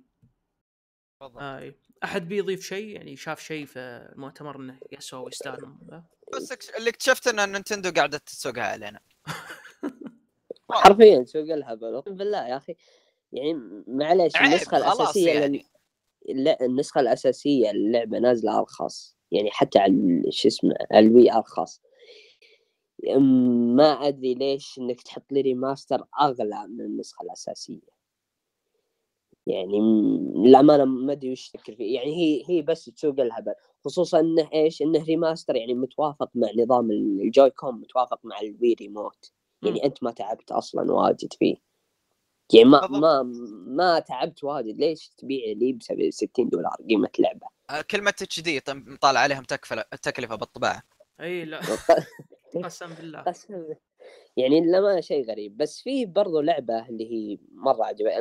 [1.22, 1.42] بالضبط.
[1.42, 3.80] آه أحد بيضيف شيء؟ يعني شاف شيء في
[4.16, 5.76] المؤتمر إنه يسوى ويستاهل.
[6.34, 9.00] بس اللي اكتشفت إن نينتندو قاعدة تسوقها علينا.
[10.72, 12.76] حرفيا سوق الهبل اقسم بالله يا أخي.
[13.34, 13.54] يعني
[13.88, 15.66] معليش النسخة الأساسية يعني.
[16.62, 21.82] النسخة الأساسية اللعبة نازلة ارخص يعني حتى على شو اسمه على الوي ارخص
[23.78, 27.98] ما أدري ليش إنك تحط لي remaster أغلى من النسخة الأساسية.
[29.48, 29.80] يعني
[30.36, 31.96] للأمانة ما أدري وش تفكر فيه.
[31.96, 33.54] يعني هي هي بس تسوق الهبل
[33.86, 39.32] خصوصا إنه إيش؟ إنه remaster يعني متوافق مع نظام الجوي كون متوافق مع الوي ريموت.
[39.64, 41.67] يعني أنت ما تعبت أصلا واجد فيه.
[42.54, 42.88] يعني ما.
[42.88, 43.24] ما
[43.68, 44.78] ما تعبت واجد.
[44.78, 47.48] ليش تبيع لي ب 60 دولار؟ قيمة لعبة.
[47.70, 48.60] آه، كلمة HD
[49.02, 50.84] طالع عليهم تكفل التكلفه بالطباعة.
[51.22, 51.60] أي لا.
[52.66, 53.22] قسم بالله.
[53.22, 53.66] قسم
[54.38, 55.58] يعني لما شيء غريب.
[55.58, 58.18] بس في برضو لعبة اللي هي مرة عجبتني.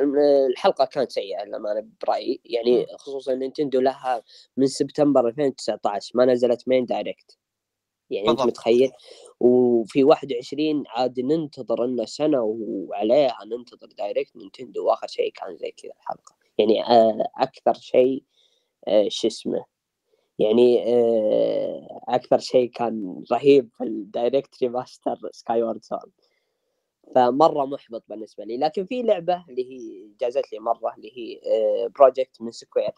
[0.47, 2.41] الحلقة كانت سيئة للأمانة برأيي.
[2.45, 4.23] يعني خصوصا نينتندو لها
[4.57, 7.37] من سبتمبر 2019 ما نزلت main دايركت
[8.09, 8.41] يعني أنت.
[8.41, 8.91] متخيل؟
[9.39, 15.91] وفي 21 عاد ننتظر لنا سنة وعليها ننتظر دايركت نينتندو وآخر شيء كان زي كذا
[15.91, 16.35] الحلقة.
[16.57, 18.23] يعني آه، أكثر شيء
[18.87, 19.65] آه، شو اسمه؟
[20.39, 26.11] يعني آه، أكثر شيء كان رهيب في الدايركت remaster سكاي وورد سورد
[27.15, 28.57] فمرة محبط بالنسبة لي.
[28.57, 31.39] لكن في لعبة اللي هي جازت لي مرة اللي هي
[31.89, 32.91] بروجكت من سكوير.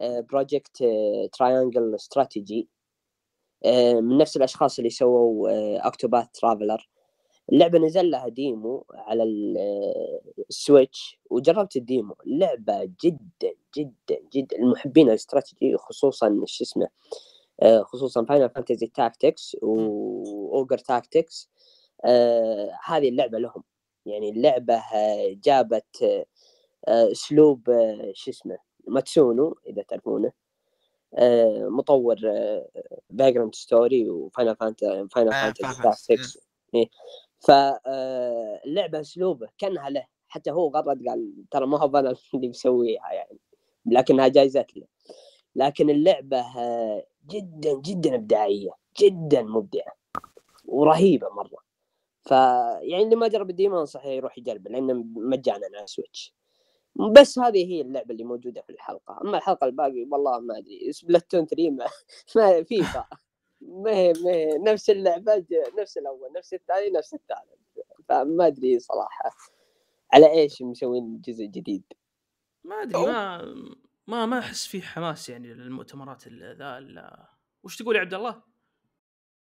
[0.00, 0.84] بروجكت
[1.32, 2.68] ترايانجل استراتيجي
[4.00, 6.88] من نفس الأشخاص اللي سووا أوكتوباث ترافلر.
[7.52, 9.22] اللعبة نزل لها demo على
[9.58, 10.20] آه،
[10.50, 12.14] السويتش وجربت ال demo.
[12.26, 14.56] اللعبه جدا جدا جدا.
[14.58, 16.88] المحبين الاستراتيجي خصوصا شو اسمه
[17.62, 21.50] آه، خصوصا فاينل فانتسي تاكتكس واوجر تاكتكس
[22.84, 23.62] هذه اللعبة لهم.
[24.06, 26.24] يعني اللعبة آه، جابت آه،
[26.88, 30.28] آه، أسلوب آه، شو اسمه ماتسونو إذا تعرفونه.
[30.28, 30.32] آه،
[31.68, 32.16] مطور
[33.10, 35.50] فيجرانت ستوري وفاينل فانتسي فاينل آه،.
[35.50, 36.38] تاكتكس
[36.74, 36.88] إيه.
[37.40, 40.06] فاللعبه أسلوبه كأنها له.
[40.28, 43.38] حتى هو غرد قال ترى ما هو أنا اللي مسويها يعني.
[43.86, 44.86] لكنها جايزة له.
[45.56, 48.70] لكن اللعبة آه، جدا جدا إبداعية.
[49.00, 49.96] جدا مبدعة.
[50.64, 51.62] ورهيبة مرة.
[52.22, 56.34] فيعني اللي ما جرب ال demo انصح يروح يجربه لأنه مجانا على سويتش
[56.96, 59.20] بس هذه هي اللعبة اللي موجودة في الحلقة.
[59.24, 61.86] أما الحلقة الباقي والله ما أدري سبلاتون 3 ما,
[62.36, 63.04] ما فيفا.
[63.60, 65.44] ما هي ما هي نفس اللعبة
[65.78, 67.88] نفس الأول نفس الثاني نفس الثالث.
[68.08, 69.30] فما أدري صراحة
[70.12, 71.84] على إيش مسوين جزء جديد.
[72.64, 73.42] ما أدري ما
[74.06, 77.28] ما ما أحس فيه حماس يعني للمؤتمرات ذا
[77.62, 78.42] وش تقول يا عبد الله؟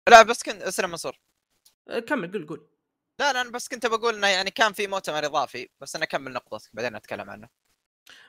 [0.08, 1.20] لا بس كنت أسلم منصور.
[1.88, 2.71] أه، كمل قول قول.
[3.18, 6.32] لا لا أنا بس كنت بقول إنه يعني كان في مؤتمر إضافي بس أنا أكمل
[6.32, 7.48] نقطتك بعدين أتكلم عنه.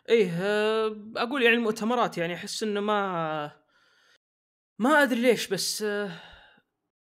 [0.09, 3.63] إيه أه، أقول يعني المؤتمرات يعني أحس إنه ما
[4.79, 6.11] ما أدري ليش بس أه،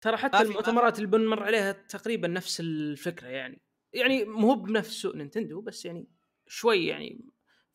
[0.01, 3.61] ترى حتى المؤتمرات اللي بنمر عليها تقريبا نفس الفكرة يعني.
[3.93, 6.07] يعني مو بنفس سوق نينتندو بس يعني
[6.47, 7.25] شوي يعني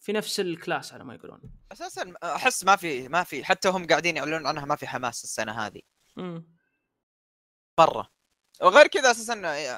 [0.01, 1.41] في نفس ال class على ما يقولون.
[1.73, 5.53] أساسا أحس ما في ما في حتى هم قاعدين يعلنون عنها ما في حماس السنة
[5.53, 5.81] هذه.
[7.79, 8.22] مره
[8.62, 9.33] وغير كذا أساسا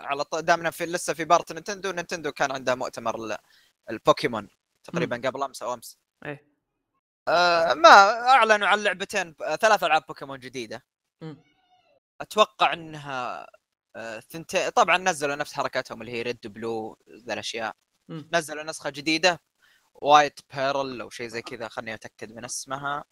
[0.04, 3.36] على دامنا في لسه في part Nintendo Nintendo كان عندها مؤتمر
[3.90, 4.48] البوكيمون
[4.84, 5.98] تقريبا قبل أمس أو أمس.
[6.26, 6.46] إيه.
[7.28, 7.88] آه ما
[8.28, 10.84] أعلنوا عن لعبتين ثلاث ألعاب بوكيمون جديدة.
[11.22, 11.34] م.
[12.20, 13.46] أتوقع إنها
[13.96, 17.76] آه ثنتين طبعا نزلوا نفس حركاتهم اللي هي Red Blue ذا الأشياء.
[18.08, 19.40] نزلوا نسخة جديدة
[19.94, 23.04] White Pearl أو شيء زي كذا خليني أتأكد من اسمها.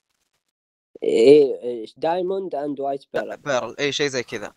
[1.03, 4.55] إيه Diamond and White Pearl Pearl اي شيء زي كذا.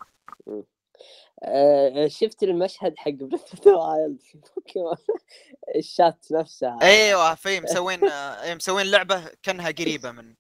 [1.44, 4.96] آه شفت المشهد حق Breath Wild في بوكيمون؟
[5.76, 6.80] ال shot نفسها.
[6.82, 10.36] أيوه في مسوين آه مسوين لعبة كأنها قريبة من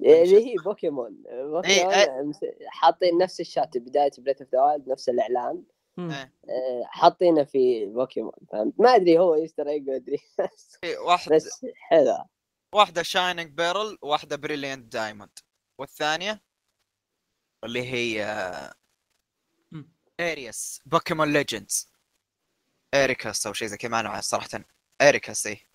[0.00, 1.22] اللي هي Pokemon.
[1.26, 2.32] Pokemon إيه
[2.66, 5.62] حاطين نفس ال shot بداية Breath of the Wild نفس الإعلان.
[5.98, 6.32] إيه.
[6.48, 8.32] آه، حاطينه في بوكيمون.
[8.52, 10.18] فهمت؟ ما أدري هو Easter egg ما أدري.
[11.06, 12.16] واحدة بس حلو.
[12.74, 15.38] واحدة Shining Pearl واحدة Brilliant Diamond
[15.78, 16.42] والثانية
[17.64, 18.24] اللي هي
[20.20, 21.90] Arceus Pokemon Legends
[22.94, 24.48] Arceus أو شيء زي كذا ما أعرف صراحة.
[25.02, 25.66] Arceus اي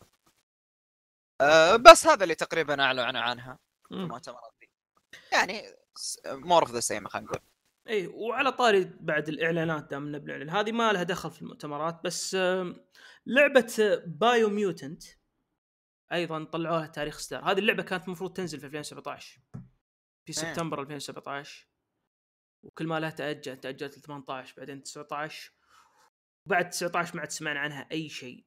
[1.41, 3.59] أه بس هذا اللي تقريبا اعلنوا عنها.
[3.91, 4.69] المؤتمرات دي.
[5.31, 5.63] يعني
[6.25, 7.41] more of the same خلينا نقول.
[7.87, 12.37] اي وعلى طاري بعد الإعلانات دام بنعلن هذه ما لها دخل في المؤتمرات بس
[13.25, 15.03] لعبة Biomutant
[16.11, 17.51] أيضا طلعوها تاريخ إصدار.
[17.51, 19.39] هذه اللعبة كانت المفروض تنزل في 2017
[20.25, 20.33] في إيه.
[20.33, 21.67] سبتمبر 2017
[22.63, 25.53] وكل ما لها تأجل تأجلت ل 18 بعدين 19
[26.47, 28.45] وبعد 19 ما عاد سمعنا عنها أي شيء.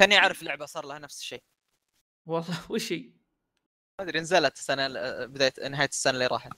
[0.00, 1.42] كاني اعرف لعبه صار لها نفس الشيء.
[2.26, 3.12] والله وش هي؟
[4.00, 4.88] ما أدري نزلت السنة
[5.26, 6.52] بداية نهاية السنة اللي راحت.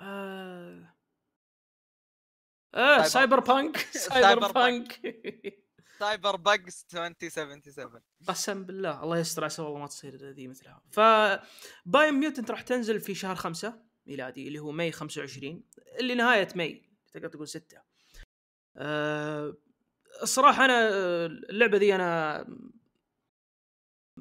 [0.00, 0.96] آه...
[2.74, 5.00] آه Cyberpunk Cyberpunk
[5.98, 10.82] Cyber bugs 2077 قسم بالله الله يستر عسى والله ما تصير ذي مثلها.
[10.90, 11.00] ف
[11.86, 13.85] Biomutant راح تنزل في شهر خمسة.
[14.06, 15.64] ميلادي اللي هو May 25
[16.00, 17.82] اللي نهاية ماي تقدر تقول ستة.
[18.76, 19.56] أه
[20.22, 20.88] الصراحة أنا
[21.26, 22.40] اللعبة ذي أنا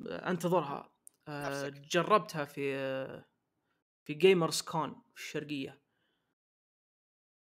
[0.07, 0.91] أنتظرها.
[1.27, 2.75] أه جربتها في
[4.07, 5.81] في Gamers Con في الشرقية.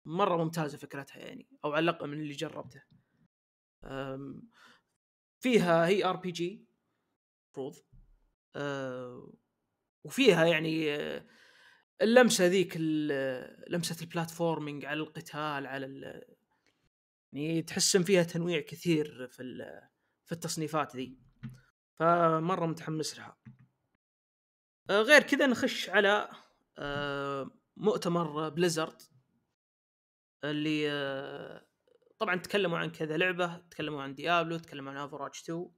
[0.06, 2.84] مرة ممتازة فكرتها يعني أو على الأقل من اللي جربته.
[5.40, 6.68] فيها هي RPG
[7.46, 7.86] المفروض.
[10.06, 10.88] وفيها يعني
[12.02, 12.78] اللمسة ذيك
[13.68, 16.22] لمسة ال platforming على القتال على
[17.34, 19.66] يعني تحس ان فيها تنويع كثير في
[20.26, 21.18] في التصنيفات ذي.
[21.94, 23.38] فمرة متحمس لها.
[24.90, 26.30] أه غير كذا نخش على
[26.78, 29.02] أه مؤتمر Blizzard
[30.44, 31.66] اللي أه
[32.20, 35.72] طبعا تكلموا عن كذا لعبة تكلموا عن Diablo تكلموا عن Overwatch 2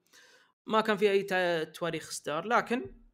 [0.68, 3.07] ما كان في أي تواريخ إصدار لكن آه،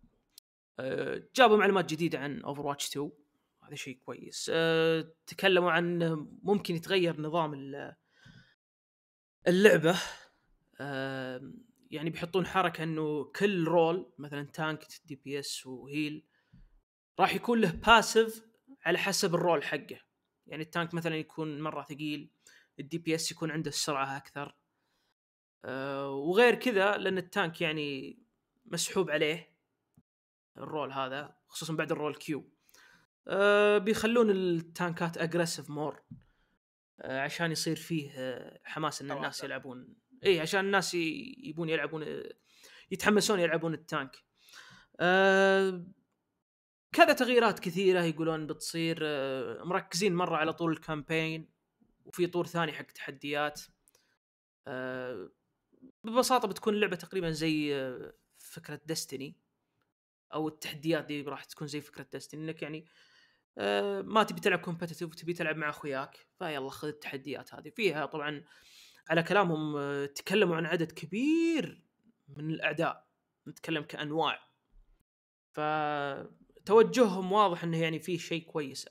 [1.35, 3.11] جابوا معلومات جديدة عن Overwatch 2
[3.63, 4.51] هذا شيء كويس.
[4.53, 5.99] آه، تكلموا عن
[6.43, 7.75] ممكن يتغير نظام
[9.47, 9.99] اللعبة.
[11.91, 16.25] يعني بيحطون حركة إنه كل role مثلا tank DPS و heal
[17.19, 18.45] راح يكون له passive
[18.85, 19.99] على حسب ال role حقه.
[20.47, 22.31] يعني ال tank مثلا يكون مرة ثقيل
[22.79, 24.55] ال DPS يكون عنده السرعة أكثر.
[26.09, 28.19] وغير كذا لأن ال tank يعني
[28.65, 29.52] مسحوب عليه.
[30.57, 32.49] ال role هذا خصوصا بعد ال role queue
[33.27, 36.03] أه بيخلون التانكات aggressive more
[37.01, 39.95] أه عشان يصير فيه آه، حماس إن الناس يلعبون.
[40.25, 42.23] اي عشان الناس يبون يلعبون
[42.91, 44.15] يتحمسون يلعبون ال tank.
[44.99, 45.85] أه
[46.91, 51.49] كذا تغييرات كثيرة يقولون بتصير أه مركزين مرة على طول ال campaign
[52.05, 53.61] وفي طور ثاني حق تحديات.
[54.67, 55.29] آه
[56.03, 59.42] ببساطة بتكون اللعبة تقريبا زي آه، فكرة ديستني
[60.33, 62.85] أو التحديات دي راح تكون زي فكرة ديستني إنك يعني
[63.57, 67.69] آه ما تبي تلعب كومبتتف تبي تلعب مع أخوياك فيلا خذ التحديات هذه.
[67.69, 68.43] فيها طبعا
[69.09, 71.83] على كلامهم آه، تكلموا عن عدد كبير
[72.27, 73.07] من الأعداء
[73.47, 74.39] نتكلم كأنواع.
[75.53, 78.89] فتوجههم واضح إنه يعني فيه شيء كويس.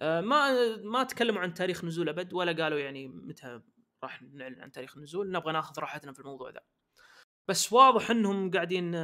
[0.00, 3.60] آه، ما ما تكلموا عن تاريخ نزول أبد ولا قالوا يعني متى
[4.02, 6.60] راح نعلن عن تاريخ النزول نبغى ناخذ راحتنا في الموضوع ذا.
[7.48, 8.94] بس واضح إنهم قاعدين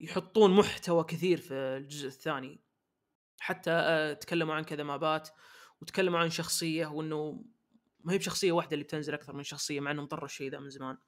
[0.00, 2.60] يحطون محتوى كثير في الجزء الثاني.
[3.40, 5.28] حتى آه، تكلموا عن كذا مابات
[5.80, 7.44] وتكلموا عن شخصية وإنه
[8.00, 10.68] ما هي بشخصية واحدة اللي بتنزل أكثر من شخصية مع إنهم طروا الشيء ذا من
[10.68, 10.98] زمان.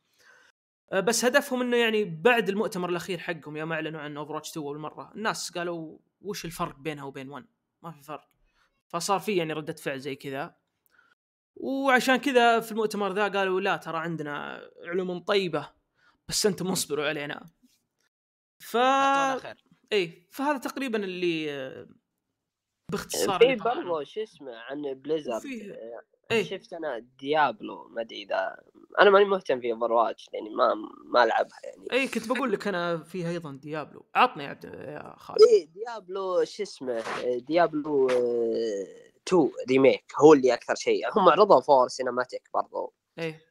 [0.92, 4.78] آه، بس هدفهم إنه يعني بعد المؤتمر الأخير حقهم يوم أعلنوا عن Overwatch 2 اول
[4.78, 7.46] مره الناس قالوا وش الفرق بينها وبين 1
[7.82, 8.28] ما في فرق.
[8.88, 10.56] فصار في يعني ردة فعل زي كذا.
[11.56, 15.77] وعشان كذا في المؤتمر ذا قالوا لا ترى عندنا علوم طيبة.
[16.28, 17.46] بس أنتم اصبروا علينا.
[18.60, 18.76] ف
[19.42, 19.64] خير.
[19.92, 21.86] اي فهذا تقريبا اللي آه،
[22.92, 26.44] باختصار في برضه شو اسمه عن Blizzard وفيه- آه، إيه.
[26.44, 28.56] شفت أنا Diablo ما أدري اذا
[29.00, 31.92] أنا ماني مهتم في Overwatch لاني ما ما ألعبها يعني.
[31.92, 35.38] اي كنت بقول لك أنا فيها أيضا Diablo عطني يا عبد يا خالد.
[35.42, 37.04] إيه Diablo شو اسمه؟
[37.38, 38.86] Diablo آه،
[39.28, 41.18] 2 remake هو اللي أكثر شيء.
[41.18, 42.94] هم عرضوا four cinematic برضو.
[43.18, 43.47] إيه.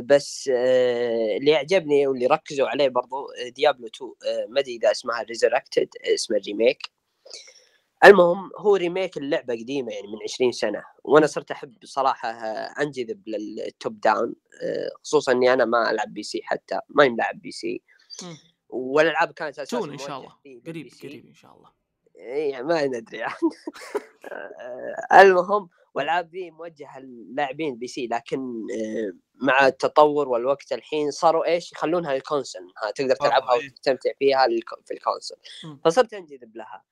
[0.00, 4.90] بس آه، اللي عجبني واللي ركزوا عليه برضو آه، Diablo 2 آه، ما أدري إذا
[4.90, 6.90] اسمها Resurrected اسمه ال remake
[8.04, 13.28] المهم هو remake اللعبة قديمة يعني من 20 سنة وأنا صرت أحب صراحة آه، أنجذب
[13.28, 17.82] لل top down آه، خصوصا إني أنا ما ألعب PC حتى ما ملاعب PC.
[18.68, 20.32] والألعاب كانت أساسا تاون إن شاء الله.
[20.66, 20.90] قريب.
[21.02, 21.70] قريب إن شاء الله.
[22.16, 23.18] اي ما ندري.
[23.18, 23.34] يعني
[25.12, 31.72] آه، المهم والعاب ذي موجهه للاعبين PC لكن آه، مع التطور والوقت الحين صاروا إيش؟
[31.72, 33.66] يخلونها لل console ها تقدر تلعبها إيه.
[33.68, 34.46] وتستمتع فيها
[34.86, 35.36] في ال console.
[35.84, 36.84] فصرت أنجذب لها.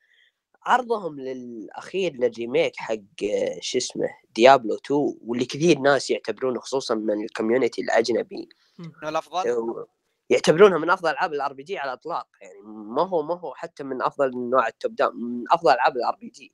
[0.63, 6.95] عرضهم للأخير لل remake حق آه، شو اسمه ديابلو 2 واللي كثير ناس يعتبرونه خصوصا
[6.95, 8.49] من ال community الأجنبي.
[8.79, 9.45] من الأفضل؟
[10.31, 12.27] يعتبرونها من أفضل ألعاب ال RPG على الإطلاق.
[12.41, 15.97] يعني ما هو ما هو حتى من أفضل نوع ال top down من أفضل ألعاب
[15.97, 16.53] ال RPG.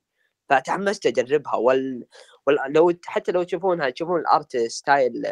[0.49, 2.05] فتحمست أجربها وال...
[2.67, 5.23] لو حتى لو تشوفونها تشوفون ال art style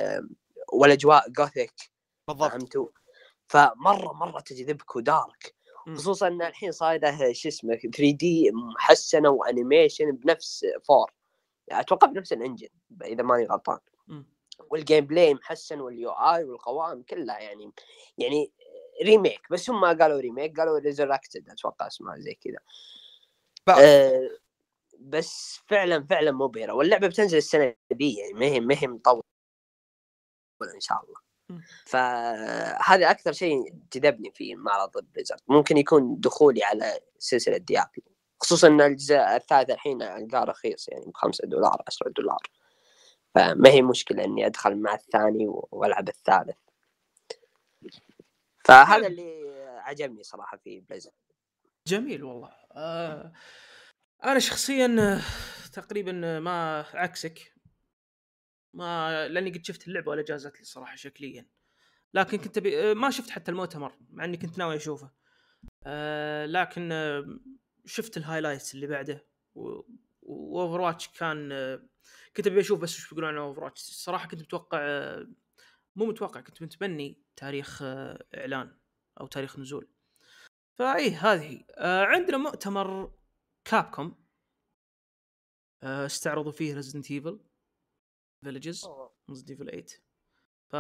[0.74, 1.74] والأجواء gothic
[2.28, 2.52] بالضبط.
[2.52, 2.88] فهمتوا؟
[3.48, 5.56] فمرة مرة تجذبك و dark.
[5.96, 11.12] خصوصا إن الحين صايره شو اسمه 3D محسنة و animation بنفس فور.
[11.72, 12.68] أتوقع بنفس ال engine
[13.04, 13.80] إذا ماني غلطان.
[14.70, 17.72] وال gameplay محسن وال UI والقوائم كلها يعني
[18.18, 18.52] يعني
[19.04, 22.58] remake بس هم ما قالوا remake قالوا resurrected أتوقع اسمها زي كذا.
[23.70, 24.30] آه
[25.04, 29.24] بس فعلا فعلا مبهره واللعبة بتنزل السنة دي يعني ما هي ما هي مطولة
[30.76, 31.16] إن شاء الله.
[31.86, 38.04] فهذا أكثر شيء جذبني في معرض بليزرد ممكن يكون دخولي على سلسلة ديابلو
[38.44, 42.42] خصوصا إن الجزء الثالث الحين القاه رخيص يعني ب 5 دولار 10 دولار.
[43.36, 46.58] فما هي مشكلة إني أدخل مع الثاني وألعب الثالث.
[48.66, 49.44] فهذا اللي
[49.80, 51.14] عجبني صراحة في بليزرد
[51.88, 52.52] جميل والله.
[52.72, 53.34] آه
[54.24, 55.22] أنا شخصيا
[55.74, 57.54] تقريبا ما عكسك.
[58.74, 61.50] ما لأني قد شفت اللعبة ولا جازت لي صراحة شكليا.
[62.14, 62.94] لكن كنت بي...
[62.94, 65.12] ما شفت حتى المؤتمر مع إني كنت ناوي أشوفه.
[65.86, 67.40] آه لكن آه
[67.86, 69.26] شفت ال highlights اللي بعده.
[70.22, 71.84] و Overwatch كان آه
[72.38, 75.28] كنت أبي أشوف بس وش بيقولون عن Overwatch الصراحه كنت متوقع آه
[75.96, 78.78] مو متوقع كنت متبني تاريخ إعلان
[79.20, 79.88] أو تاريخ نزول.
[80.76, 83.12] فاي هذه عندنا مؤتمر
[83.66, 84.16] كابكوم
[85.84, 87.40] آه استعرضوا فيه Resident Evil
[88.44, 88.90] Village
[89.30, 89.86] Resident Evil 8
[90.70, 90.76] ف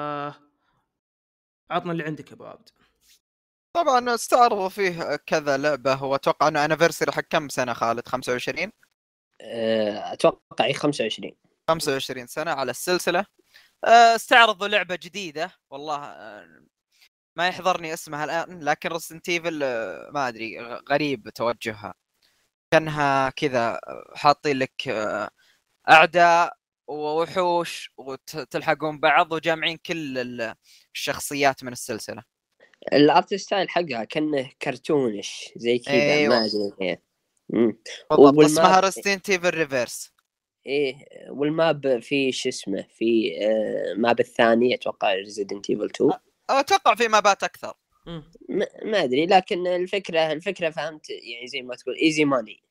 [1.72, 2.70] عطنا اللي عندك يا أبو عبد.
[3.74, 6.04] طبعا استعرضوا فيه كذا لعبة.
[6.04, 8.72] واتوقع إنه anniversary حق كم سنة خالد؟ 25
[9.42, 11.36] آه، أتوقع هي 25
[11.70, 13.26] 25 سنة على السلسلة.
[13.86, 15.52] آه، استعرضوا لعبة جديدة.
[15.70, 16.00] والله
[17.36, 19.60] ما يحضرني اسمها الآن لكن Resident Evil
[20.14, 21.94] ما أدري غريب توجهها.
[22.74, 23.80] كأنها كذا
[24.16, 25.30] حاطين لك آه،
[25.90, 26.54] أعداء
[26.88, 30.56] ووحوش وتلحقون بعض وجامعين كل ال-
[30.94, 32.24] الشخصيات من السلسلة
[32.94, 36.40] ال art style حقها كأنه cartoonish زي كذا أيوة.
[36.40, 36.98] ما ادري.
[38.12, 40.14] بالضبط اسمها Resident Evil Re:Verse
[40.66, 40.96] إيه
[41.30, 46.12] وال map في شو اسمه في آه map الثاني أتوقع Resident Evil 2
[46.50, 47.74] أتوقع في map ات أكثر.
[48.86, 52.64] ما أدري لكن الفكرة الفكرة فهمت يعني زي ما تقول easy money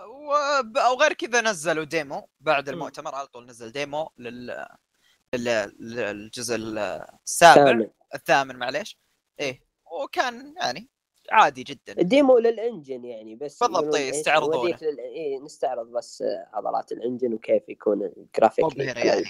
[0.00, 2.68] وب- وغير كذا نزلوا demo بعد.
[2.68, 4.66] المؤتمر على طول نزل demo لل
[5.34, 8.98] للجزء السابع ثامن الثامن معليش.
[9.40, 9.62] إيه
[10.02, 10.88] وكان يعني
[11.30, 12.00] عادي جدا.
[12.00, 14.78] ال demo لل engine يعني بس بالضبط، يستعرضونه.
[14.98, 19.24] إيه نستعرض بس عضلات ال engine وكيف يكون الجرافيك مبهر يعني.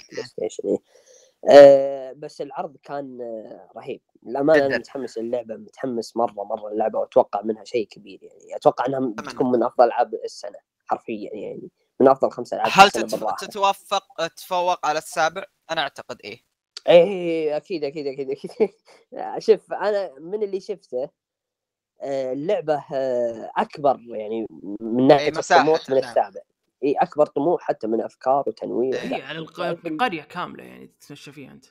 [1.49, 2.09] إيه.
[2.09, 4.77] آه بس العرض كان آه رهيب للامانه أنا.
[4.77, 9.33] متحمس للعبه متحمس مرة مرة اللعبة وأتوقع منها شيء كبير يعني أتوقع إنها أتمنى.
[9.33, 14.97] تكون من أفضل ألعاب السنة حرفيا يعني من أفضل خمس ألعاب هل تتوفق تتفوق على
[14.99, 16.39] السابع؟ أنا أعتقد إيه
[16.89, 18.51] إيه أكيد أكيد أكيد أكيد
[19.45, 21.09] شوف أنا من اللي شفته
[22.01, 22.83] آه، اللعبة
[23.57, 24.47] أكبر يعني
[24.81, 25.97] من ناحية مساحة، الطموح من.
[25.97, 26.41] السابع
[26.83, 31.31] إي أكبر طموح حتى من أفكار وتنويع إيه، هي على الق- القرية كاملة يعني تتمشى
[31.31, 31.65] فيها أنت.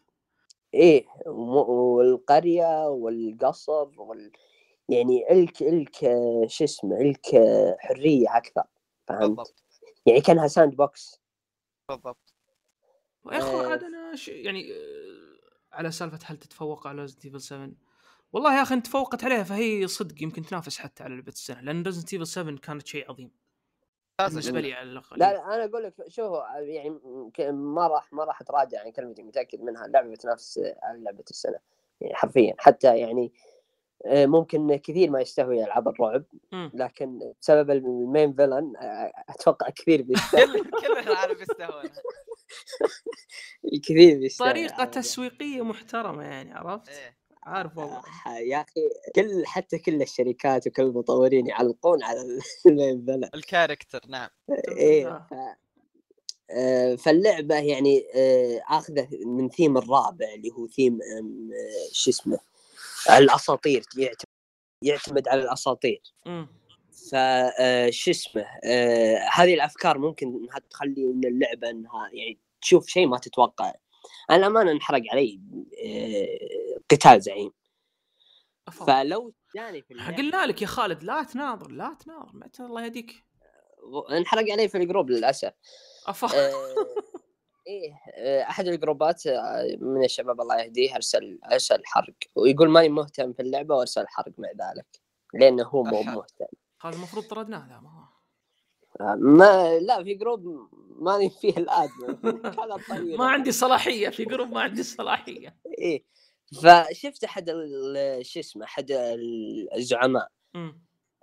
[0.75, 4.33] إيه والقرية والقصر وال
[4.88, 5.94] يعني إلك إلك
[6.46, 7.27] شو اسمه إلك
[7.81, 8.62] حرية أكثر
[9.09, 9.55] فهمت؟ بالضبط.
[10.07, 11.20] يعني كأنها sandbox.
[11.88, 12.35] بالضبط.
[13.33, 13.66] يا اخو آه.
[13.66, 14.29] عاد أنا ش...
[14.29, 17.70] يعني آه، على سالفة هل تتفوق على Resident Evil 7
[18.33, 21.83] والله يا أخي انت تفوقت عليها فهي صدق يمكن تنافس حتى على لعبة السنة لأن
[21.82, 23.31] Resident Evil 7 كانت شيء عظيم.
[24.22, 24.68] ممتازة بالنسبة.
[24.68, 26.98] لي على الاقل لا لا أنا أقول لك شوف يعني
[27.52, 31.58] ما راح ما راح أتراجع عن كلمتي متأكد منها اللعبه بتنافس على لعبة السنة
[32.00, 33.32] يعني حرفيا حتى يعني
[34.06, 36.24] آه، ممكن كثير ما يستهوي ألعاب الرعب.
[36.52, 41.82] لكن بسبب ال main villain آه، أتوقع كثير بيستهوي كل العالم يستهون
[43.85, 48.02] كثير بيستهوي طريقة تسويقية محترمة يعني عرفت؟ إيه عارف والله.
[48.26, 48.81] آه، يا أخي
[49.16, 54.28] كل حتى كل الشركات وكل المطورين يعلقون على villain ال character نعم.
[54.68, 55.26] إيه آه.
[55.31, 55.35] ف...
[57.02, 60.98] فاللعبة يعني آه، آخذه من ثيم الرابع اللي هو ثيم
[61.92, 62.38] شو اسمه
[63.11, 63.85] الأساطير
[64.83, 66.02] يعتمد, على الأساطير.
[66.26, 66.48] مم.
[67.11, 67.14] ف
[67.90, 68.46] شو اسمه
[69.33, 73.72] هذه الأفكار ممكن إنها تخلي من اللعبة إنها يعني تشوف شيء ما تتوقع.
[74.31, 75.40] أنا الأمانة انحرق علي
[76.92, 77.50] قتال زعيم.
[78.68, 78.87] أفضل.
[78.87, 83.24] فلو جاني في قلنا لك يا خالد لا تناظر لا تناظر متى الله يهديك.
[84.11, 85.52] انحرق علي في ال group للأسف.
[86.07, 86.38] أفضل.
[86.38, 86.52] آه،
[87.66, 92.14] إيه آه، أحد ال group ات آه، من الشباب الله يهديه أرسل أرسل حرق.
[92.37, 94.87] ويقول ماني مهتم في اللعبة وأرسل حرق مع ذلك
[95.35, 96.02] لأنه هو مو.
[96.02, 96.46] مهتم.
[96.83, 98.09] هذا المفروض طردناه ذا ما
[99.16, 101.88] ما لا في group ماني فيه الآن.
[103.18, 105.57] ما عندي صلاحية في group ما عندي صلاحية.
[105.78, 106.05] إيه.
[106.52, 110.28] فشفت أحد ال- شو اسمه أحد ال- الزعماء.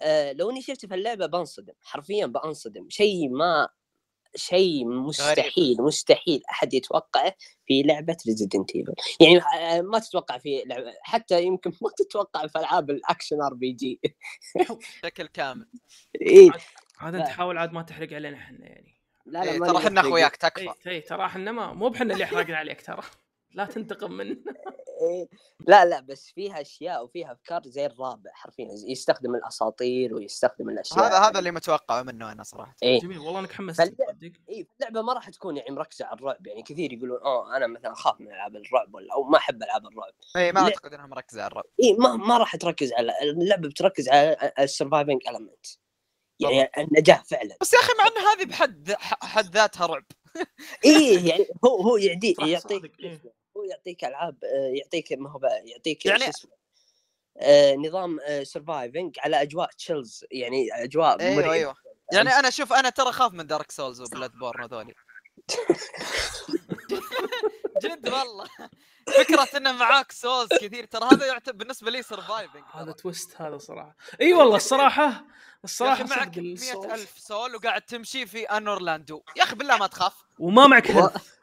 [0.02, 3.70] آه، لو إني شفته في اللعبة بنصدم حرفيا بنصدم شيء ما
[4.36, 10.94] شيء مستحيل مستحيل أحد يتوقعه في لعبة Resident Evil يعني آه، ما تتوقع في لعبة
[11.02, 14.00] حتى يمكن ما تتوقع في ألعاب ال action RPG.
[15.04, 15.68] بشكل كامل.
[16.22, 16.50] إيه.
[17.00, 17.28] عاد أنت.
[17.28, 18.96] حاول عاد ما تحرق علينا إحنا يعني.
[19.26, 20.02] لا لا إيه، ترى إحنا.
[20.02, 20.90] أخوياك اي تكفى.
[20.90, 23.02] اي ترى إحنا ما مو بحنا اللي حرقنا عليك ترى.
[23.52, 24.36] لا تنتقم من
[25.02, 25.28] إيه.
[25.68, 31.18] لا لا بس فيها أشياء وفيها أفكار زي الرابع حرفيا يستخدم الأساطير ويستخدم الأشياء هذا
[31.20, 32.76] هذا اللي متوقعه منه أنا صراحة.
[32.84, 33.00] إيه.
[33.00, 36.48] جميل والله انك حمست فاللعب- تصدق اي اللعبة ما راح تكون يعني مركزة على الرعب
[36.48, 39.86] يعني كثير يقولون آه أنا مثلا أخاف من ألعاب الرعب ولا أو ما أحب ألعاب
[39.88, 40.14] الرعب.
[40.36, 40.62] اي ما.
[40.62, 41.66] أعتقد إنها مركزة على الرعب.
[41.84, 45.66] اي ما ما راح تركز على اللعبة بتركز على ال surviving element
[46.40, 47.58] يعني النجاه فعلا.
[47.62, 50.06] بس يا أخي مع إن هذه بحد حد ذاتها رعب.
[50.86, 53.22] اي يعني هو هو يعدي يعطيك إيه.
[53.70, 56.52] يعطيك ألعاب آه، يعطيك ما هو يعطيك يعني- شو اسمه
[57.42, 61.54] آه، نظام surviving على أجواء chills يعني أجواء أيوه مريبة.
[61.54, 61.76] أيوه.
[62.14, 64.94] يعني أنا شوف أنا ترى أخاف من Dark Souls و Bloodborne هذولي.
[67.84, 68.48] جد والله.
[69.18, 73.96] فكرة إنه معاك souls كثير ترى هذا يعتبر بالنسبة لي سرفايفنج هذا twist هذا صراحة.
[74.22, 75.26] إي والله الصراحة
[75.82, 76.86] أخي معك صدق الصوت.
[76.86, 80.14] مئة ألف soul وقاعد تمشي في Anor Londo يا أخي بالله ما تخاف.
[80.40, 81.39] وما معك health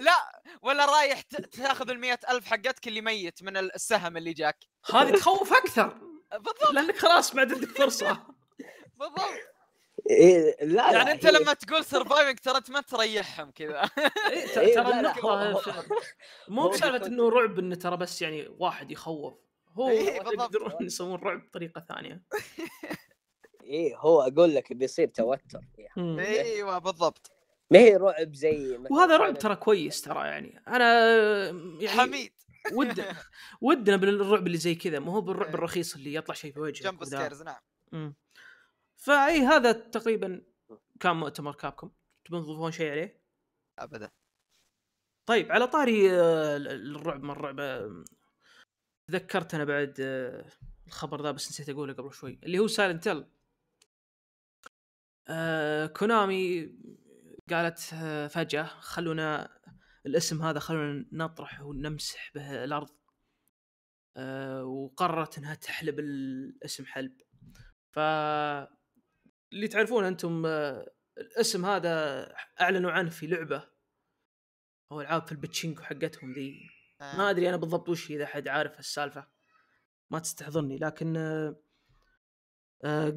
[0.00, 1.20] لا ولا رايح
[1.52, 4.64] تاخذ المئة ألف حقتك اللي ميت من السهم اللي جاك.
[4.94, 5.98] هذه تخوف أكثر.
[6.32, 6.70] بالضبط.
[6.72, 8.26] لأنك خلاص ما عاد عندك فرصة.
[8.96, 9.20] بالضبط.
[10.10, 13.90] إيه لا لا يعني أنت هي- لما تقول surviving ترى أنت ما تريحهم كذا.
[14.30, 15.84] إيه، ترى لا، لا، النقطه
[16.48, 19.34] مو بسالفة إنه رعب إنه ترى بس يعني واحد يخوف.
[19.72, 20.14] هو إيه،.
[20.14, 22.22] يقدرون يسوون رعب بطريقة ثانية.
[23.64, 25.60] إيه هو أقول لك بيصير توتر.
[25.98, 27.30] إيوه بالضبط.
[27.72, 31.06] ما هي رعب زي مثلاً وهذا رعب ترى كويس ترى يعني أنا
[31.80, 32.32] يعني حميد
[32.72, 33.04] ود
[33.60, 35.54] ودنا بالرعب اللي زي كذا ما هو بالرعب إيه.
[35.54, 37.18] الرخيص اللي يطلع شيء في وجهك جنب وذا.
[37.18, 37.60] سكيرز نعم
[37.92, 38.14] مم.
[38.96, 40.42] فأي هذا تقريبا
[41.00, 41.90] كان مؤتمر كابكم
[42.24, 43.22] تبون تضيفون شيء عليه؟
[43.78, 44.10] ابدا
[45.26, 48.04] طيب على طاري آه، الرعب من الرعب آه،
[49.06, 50.44] تذكرت أنا بعد آه،
[50.86, 53.26] الخبر ذا بس نسيت أقوله قبل شوي اللي هو Silent Hill
[55.28, 56.72] آه Konami
[57.52, 59.58] قالت آه فجأة خلونا
[60.06, 62.88] الاسم هذا خلونا نطرح ونمسح به الأرض.
[64.16, 67.20] آه وقررت إنها تحلب الاسم حلب.
[67.90, 67.98] ف
[69.52, 72.26] اللي تعرفون أنتم آه الاسم هذا
[72.60, 73.68] أعلنوا عنه في لعبة.
[74.92, 76.70] أو العاب في البتشينكو حقتهم ذي.
[77.00, 79.26] ما أدري أنا بالضبط وش إذا حد عارف السالفه
[80.10, 81.16] ما تستحضرني لكن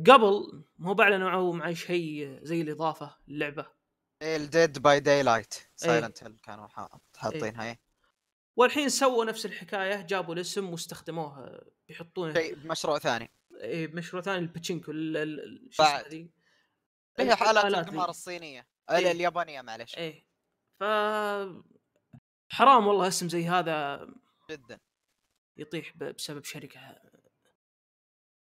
[0.07, 3.74] قبل مو باعلنوا مع شيء زي الإضافة للعبة.
[4.21, 7.79] ال Dead by Daylight Silent Hill كانوا حا- حاطينها إيه.
[8.55, 13.31] والحين سووا نفس الحكاية جابوا الاسم واستخدموه بيحطونه شيء بمشروع ثاني.
[13.61, 14.91] إيه، بمشروع ثاني الباتشينكو
[15.69, 16.07] شو بعد.
[16.07, 16.31] ذي
[17.19, 17.65] هي حالات.
[17.65, 18.97] القمار الصينية إيه.
[18.97, 20.25] ال- اليابانية معلش إيه.
[20.79, 20.83] ف
[22.49, 24.07] حرام والله اسم زي هذا
[24.49, 24.79] جدا.
[25.57, 26.79] يطيح بسبب شركة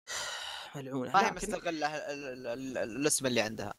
[0.77, 1.13] ملعونة.
[1.13, 3.75] ما هي مستغلة ال- ال- ال- الاسم اللي عندها.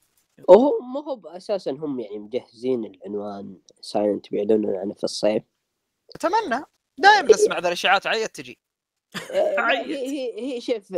[0.50, 5.44] وهو ما هو أساسا هم يعني مجهزين العنوان Silent بيعلنون عنه في الصيف.
[6.16, 6.64] أتمنى.
[6.98, 8.08] دائما نسمع ذا الإشاعات.
[8.08, 8.60] عيت تجي.
[9.58, 9.88] عيد.
[9.88, 10.96] هي هي شوف 100%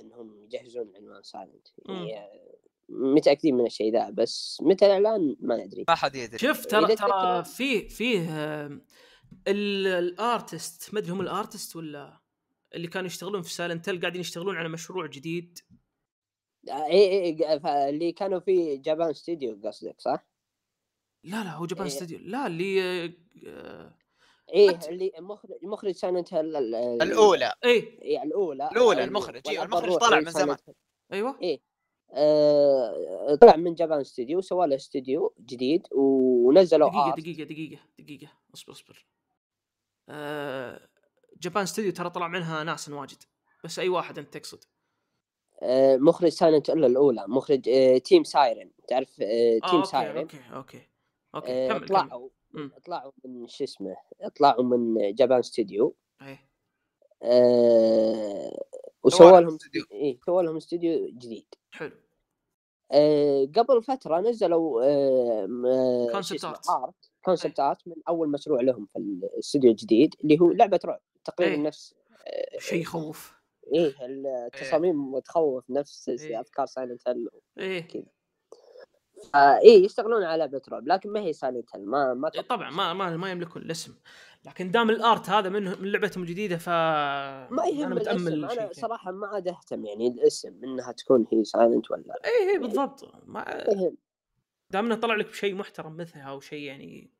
[0.00, 1.68] انهم يجهزون عنوان Silent.
[1.88, 2.52] يعني آه،
[2.88, 6.38] متأكدين من الشيء ذا بس متى الاعلان ما ندري ما حد يدري.
[6.38, 8.80] شوف ترى ترى فيه فيه آه،
[9.48, 12.20] ال- ال artist ما أدري هم ال artist ولا
[12.74, 15.58] اللي كانوا يشتغلون في Silent Hill قاعدين يشتغلون على مشروع جديد.
[16.68, 20.26] اي اي ف- اللي كانوا في Japan Studio قصدك صح؟
[21.24, 21.92] لا لا هو Japan إيه.
[21.92, 23.04] ستوديو لا اللي
[23.46, 23.94] آه،
[24.52, 29.08] إيه حتى- اللي مخرج مخرج Silent Hill ال- ال- الأولى إيه إيه، الأولى الأولى، ال-
[29.08, 30.56] المخرج، إيه، والأب المخرج طلع من زمان.
[31.12, 31.60] أيوه إيه.
[32.14, 37.20] آه، طلع من Japan Studio سوى له استوديو جديد ونزلوا دقيقة art.
[37.20, 39.06] دقيقة دقيقة دقيقة اصبر اصبر
[40.08, 40.88] آه
[41.40, 43.22] Japan Studio ترى طلع منها ناس واجد
[43.64, 44.64] بس أي واحد أنت تقصد
[45.96, 48.70] مخرج Silent الا الأولى مخرج آه، Team Siren.
[48.88, 50.80] تعرف آه، آه Team okay Siren؟ okay okay
[51.34, 52.28] okay آه، كمل طلعوا.
[52.84, 53.96] طلعوا من شو اسمه
[54.36, 55.94] طلعوا من Japan Studio.
[56.22, 56.48] إيه.
[57.22, 58.64] آه،
[59.04, 59.84] وسووا سووا لهم استوديو.
[59.92, 61.46] إيه سووا لهم استوديو جديد.
[61.70, 61.92] حلو.
[62.92, 66.70] آه، قبل فترة نزلوا آه، آه، art.
[66.70, 66.94] art.
[67.24, 71.60] concept art من أول مشروع لهم في الاستوديو الجديد اللي هو لعبة رعب تقريبا إيه.
[71.60, 71.94] نفس
[72.26, 73.41] آه، شيء يخوف.
[73.74, 76.40] إيه التصاميم تخوف نفس إيه.
[76.40, 77.80] أفكار Silent Hill إيه.
[77.88, 78.02] كذا.
[79.34, 82.92] آه إيه يشتغلون على رعب لكن ما هي Silent Hill ما ما إيه، طبعا ما
[82.92, 83.94] ما ما يملكون الاسم.
[84.46, 88.60] لكن دام ال art هذا من من لعبتهم الجديدة ف ما يهم أنا متأمل الاسم.
[88.60, 88.72] أنا.
[88.72, 93.14] صراحة ما عاد أهتم يعني الاسم إنها تكون هي Silent ولا إيه إيه بالضبط.
[93.26, 93.96] ما يهم.
[94.70, 97.10] دام إنه طلع لك بشيء محترم مثلها أو شيء يعني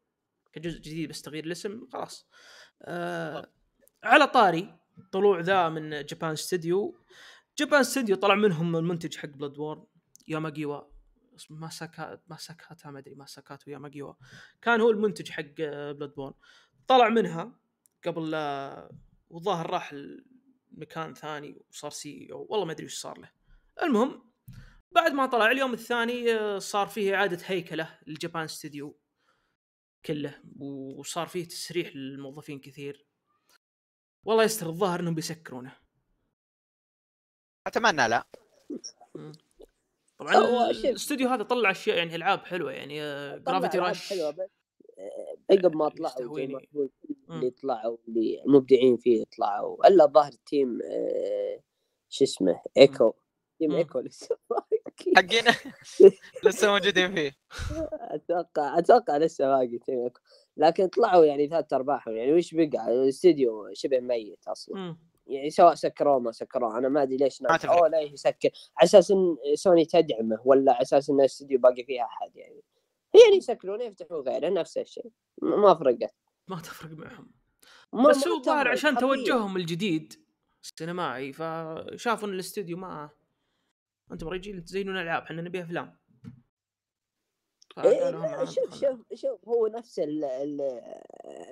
[0.53, 2.27] كجزء جديد بس تغيير الاسم خلاص.
[2.83, 3.47] آه
[4.05, 4.82] على طاري
[5.13, 6.99] طلوع ذا من Japan Studio
[7.59, 9.87] Japan Studio طلع منهم المنتج حق Bloodborne
[10.29, 10.81] ياماجيوا
[11.37, 14.13] اسمه ماساكا ماساكاتا ما أدري ماساكاتو ياماجيوا
[14.63, 15.55] كان هو المنتج حق
[15.93, 16.35] Bloodborne
[16.89, 17.59] طلع منها
[18.07, 18.91] قبل لا
[19.31, 19.95] والظاهر راح
[20.73, 23.31] لمكان ثاني وصار CEO والله ما أدري وش صار له.
[23.83, 24.33] المهم
[24.91, 29.01] بعد ما طلع اليوم الثاني آه، صار فيه إعادة هيكلة لل Japan Studio
[30.05, 30.43] كله
[30.99, 33.07] وصار فيه تسريح للموظفين كثير.
[34.25, 35.73] والله يستر الظاهر إنهم بيسكرونه.
[37.67, 38.27] أتمنى لا.
[40.19, 40.71] طبعا.
[40.71, 42.99] الاستوديو هذا طلع أشياء يعني ألعاب حلوة يعني
[43.39, 44.51] Gravity ألعاب Rush حلوة بس
[44.99, 46.39] آه، عقب ما طلعوا.
[46.39, 49.89] اللي طلعوا اللي المبدعين فيه طلعوا.
[49.89, 51.61] إلا ظاهر Team آه،
[52.09, 53.15] شو اسمه Ico
[53.71, 54.37] Ico لسه
[55.17, 55.45] حقين.
[56.45, 57.33] لسه موجودين فيه.
[57.93, 60.21] أتوقع أتوقع لسه باقي Team Ico
[60.57, 64.77] لكن طلعوا يعني ثلاث ارباعهم يعني وش بقى؟ الاستديو شبه ميت أصلا.
[64.77, 64.99] مم.
[65.27, 66.79] يعني سواء سكروه ما سكروه.
[66.79, 67.73] أنا ما أدري ليش ناس تفرق.
[67.73, 68.51] أوه لا يسكر.
[68.77, 72.63] على أساس إن سوني تدعمه ولا على أساس إن الاستديو باقي فيه أحد يعني.
[73.25, 75.11] يعني يسكرون يفتحوا غيره نفس الشيء.
[75.43, 76.15] ما فرقت.
[76.49, 77.31] ما تفرق معهم.
[77.93, 78.97] ما بس هو الظاهر عشان.
[78.97, 80.15] توجههم الجديد
[80.63, 83.11] السينمائي فشافوا إن الاستوديو ما
[84.13, 85.99] أنتم رجال تزينون ألعاب إحنا نبي أفلام
[87.85, 88.75] إيه شوف.
[88.81, 90.83] شوف شوف هو نفس ال- ال-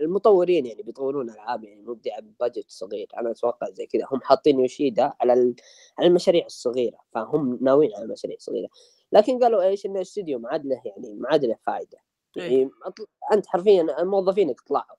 [0.01, 5.13] المطورين يعني بيطورون ألعاب يعني مبدعه ببادجت صغير أنا أتوقع زي كذا هم حاطين يوشيدا
[5.21, 5.55] على
[5.99, 8.69] على المشاريع الصغيرة فهم ناويين على المشاريع الصغيرة
[9.13, 11.99] لكن قالوا إيش إن الاستوديو ما عاد له يعني ما عاد له فائده
[12.37, 12.43] إيه.
[12.43, 12.71] يعني
[13.33, 14.97] أنت حرفيا موظفينك طلعوا.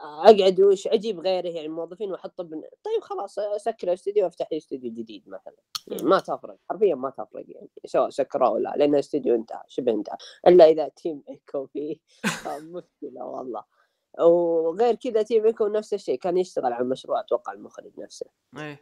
[0.00, 2.60] أقعد وش أجيب غيره يعني موظفين واحط بن...
[2.60, 5.54] طيب خلاص أسكر الاستوديو وأفتح لي استوديو جديد مثلا.
[5.88, 10.16] يعني ما تفرق حرفيا ما تفرق يعني سواء سكروه ولا لأن الاستوديو انتهى شبه انتهى.
[10.46, 11.96] إلا إذا Team Ico فيه
[12.46, 13.64] آه، مشكلة والله.
[14.20, 18.26] وغير كذا Team Ico نفس الشيء كان يشتغل على مشروع أتوقع المخرج نفسه.
[18.58, 18.80] إيه.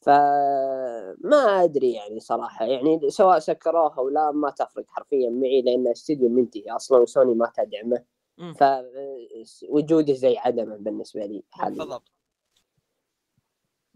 [0.00, 6.70] فما أدري يعني صراحة يعني سواء سكروها ولا ما تفرق حرفيا معي لأن الاستديو منتهي
[6.70, 8.04] أصلا وسوني ما تدعمه.
[8.36, 11.78] فوجوده زي عدمه بالنسبة لي حاليا.
[11.78, 12.12] بالضبط.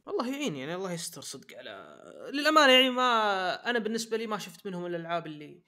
[0.07, 1.59] والله يعين يعني الله يستر صدق.
[1.59, 5.62] على للأمانة يعني ما أنا بالنسبة لي ما شفت منهم الألعاب اللي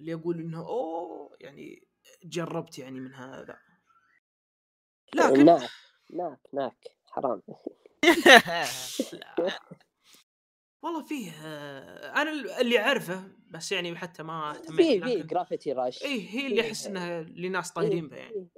[0.00, 1.88] اللي أقول إنه أوه يعني
[2.24, 3.58] جربت يعني من هذا.
[5.14, 5.70] لكن ناك
[6.10, 6.96] ناك ناك.
[7.06, 7.42] حرام.
[10.86, 15.72] والله فيه آه، أنا اللي أعرفه بس يعني حتى ما اهتميت في في لكن جرافيتي
[15.72, 18.48] راش اي هي اللي أحس إنها لناس طايرين بها يعني.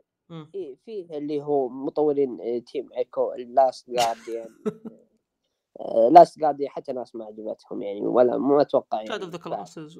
[0.54, 4.54] اي فيه اللي هو مطورين Team Ico Last Guardian
[6.12, 9.98] Last Guardian حتى ناس ما عجبتهم يعني ولا ما أتوقع Shadow of يعني ذا classics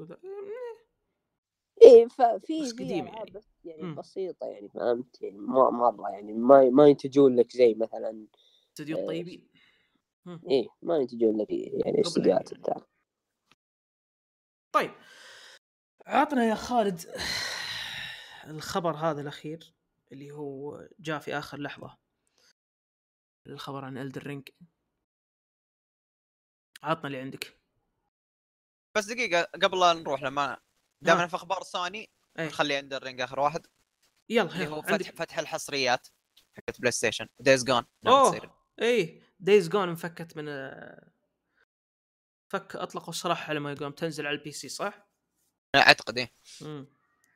[1.85, 3.31] اي ففي بس قديم يعني.
[3.31, 3.95] بس يعني مم.
[3.95, 8.27] بسيطة يعني فهمت يعني ما مرة يعني ما ما ينتجون لك زي مثلا
[8.73, 9.49] استديو آه، الطيبين
[10.51, 12.65] إيه ما ينتجون لك يعني استديوهات يعني.
[12.65, 12.87] الثانية
[14.73, 14.91] طيب
[16.07, 17.01] عطنا يا خالد
[18.47, 19.75] الخبر هذا الأخير
[20.13, 21.97] اللي هو جاء في آخر لحظة.
[23.47, 24.49] الخبر عن Elden Ring
[26.83, 27.61] عطنا اللي عندك.
[28.97, 30.59] بس دقيقة قبل لا نروح لما
[31.01, 31.27] دائما ها.
[31.27, 32.47] في أخبار سوني إيه.
[32.47, 33.67] نخلي Elden Ring آخر واحد.
[34.29, 35.17] يلا اللي هو فتح عندك.
[35.17, 36.09] فتح الحصريات
[36.55, 39.28] حقت PlayStation Days Gone أوه إيه.
[39.41, 41.13] Days Gone انفكت من آه،
[42.49, 45.09] فك اطلقوا السراح على ما يقوم تنزل على ال PC صح؟
[45.75, 46.33] أعتقد إيه.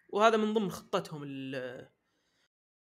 [0.09, 1.91] وهذا من ضمن خطتهم ال-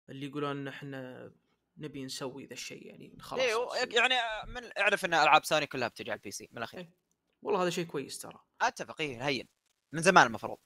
[0.10, 1.32] اللي يقولون إحنا
[1.78, 3.96] نبي نسوي ذا الشيء يعني خلاص نسوي.
[3.96, 4.16] يعني
[4.52, 6.94] من أعرف إن ألعاب سوني كلها بتجي على ال PC من الأخير إيه.
[7.42, 9.48] والله هذا شيء كويس ترى أتفق إيه هين
[9.92, 10.58] من زمان المفروض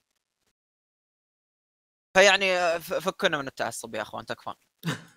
[2.14, 4.56] فيعني ف- فكنا من التعصب يا أخوان تكفون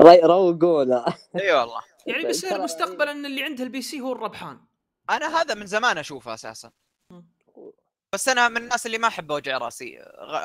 [0.00, 1.80] روقونا إي والله.
[2.06, 4.60] يعني بيصير مستقبلا ان اللي عنده ال PC هو الربحان.
[5.10, 6.70] أنا هذا من زمان أشوفه أساسا.
[8.14, 9.98] بس أنا من الناس اللي ما أحب اوجع رأسي.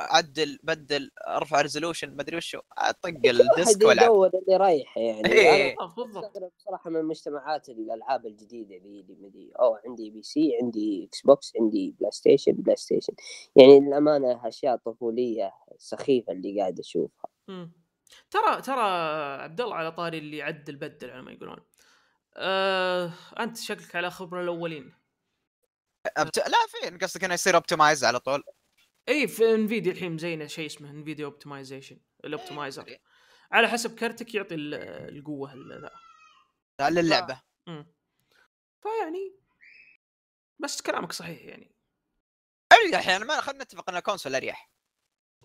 [0.10, 4.06] عدل بدل أرفع resolution ما أدري وشو أطق الديسك واحد وألعب.
[4.06, 5.32] يدور اللي رايحه يعني.
[5.32, 5.76] إيه.
[5.80, 6.38] أنا بالضبط.
[6.58, 12.51] بصراحه من مجتمعات الألعاب الجديدة ذي اللي مدي أوه عندي PC عندي Xbox عندي PlayStation
[12.51, 13.14] PlayStation
[13.56, 17.30] يعني للأمانة أشياء طفولية سخيفة اللي قاعد أشوفها.
[17.48, 17.72] مم.
[18.32, 18.82] ترى ترى
[19.41, 21.66] عبد الله على طاري اللي عدل بدل على ما يقولون.
[22.36, 24.93] آه، أنت شكلك على خبرة الأولين.
[26.18, 26.39] أبت...
[26.39, 28.43] لا فين؟ قصدك إنه يصير optimize على طول؟
[29.10, 32.97] اي في Nvidia الحين مزينة شيء اسمه Nvidia optimization ال optimizer
[33.51, 34.74] على حسب كرتك يعطي ال-
[35.18, 35.53] القوة
[36.80, 37.41] لا للعبة.
[37.68, 37.93] مم.
[38.82, 39.36] فيعني
[40.60, 41.76] بس كلامك صحيح يعني.
[42.74, 44.72] اريح يعني ما خلينا نتفق ان ال console أريح.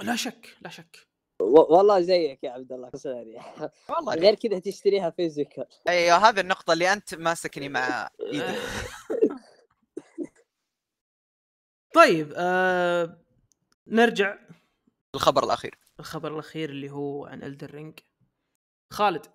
[0.00, 1.08] لا شك لا شك.
[1.50, 3.38] والله زيك يا عبد الله sorry.
[3.88, 4.14] والله.
[4.14, 8.58] غير كذا تشتريها physical أيوه هذه النقطة اللي أنت ماسكني مع ايدي
[11.94, 13.18] طيب آه
[13.86, 14.38] نرجع.
[15.14, 15.78] الخبر الأخير.
[16.00, 17.98] الخبر الأخير اللي هو عن Elden Ring
[18.90, 19.26] خالد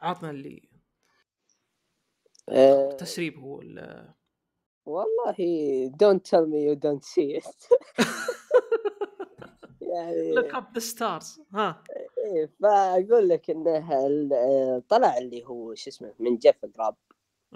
[0.00, 0.68] عطنا اللي
[2.48, 4.14] أه تسريب هو ال-
[4.86, 5.34] والله
[5.90, 7.68] don't tell me you don't see it.
[9.94, 11.82] يعني look up the stars ها.
[12.18, 16.94] إيه فأقول لك إنه طلع اللي هو شو اسمه من Jeff Grubb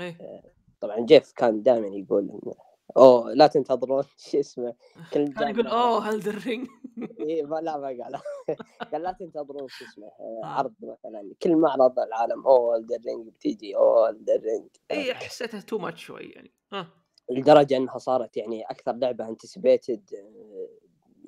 [0.00, 0.42] إيه.
[0.80, 2.54] طبعا جيف كان دائما يقول إنه
[2.96, 4.74] أوه لا تنتظرون شو اسمه
[5.12, 6.68] كل كان يقول أوه Elden Ring
[7.20, 8.20] إيه ما لا ما قال.
[8.92, 10.46] قال لا تنتظرون شو اسمه آه، آه.
[10.46, 15.78] عرض مثلا كل معرض العالم أوه Elden Ring بتيجي أوه Elden Ring اي حسيتها too
[15.78, 16.52] much شوي يعني.
[16.72, 16.88] ها.
[17.30, 20.10] لدرجة إنها صارت يعني أكثر لعبة anticipated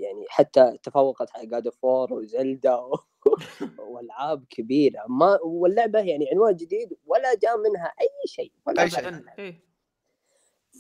[0.01, 2.95] يعني حتى تفوقت على God of War و Zelda و...
[3.93, 5.05] والعاب كبيرة.
[5.09, 9.25] ما واللعبة يعني عنوان جديد ولا جاء منها أي شيء ولا جاء شيء.
[9.39, 9.65] إيه.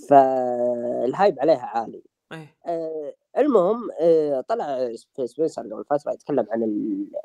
[0.08, 2.02] فال hype عليها عالي.
[2.32, 2.56] إيه.
[2.66, 4.94] آه المهم آه طلع
[5.24, 6.62] سبنسر قبل فتره يتكلم عن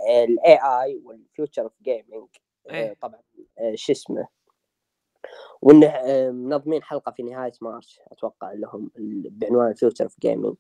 [0.10, 2.28] ال AI وال future of gaming
[2.70, 2.94] إيه.
[3.02, 3.22] طبعا
[3.60, 4.28] آه شو اسمه؟
[5.62, 8.92] وانه آه منظمين حلقة في نهاية مارش أتوقع لهم
[9.30, 10.56] بعنوان future of gaming.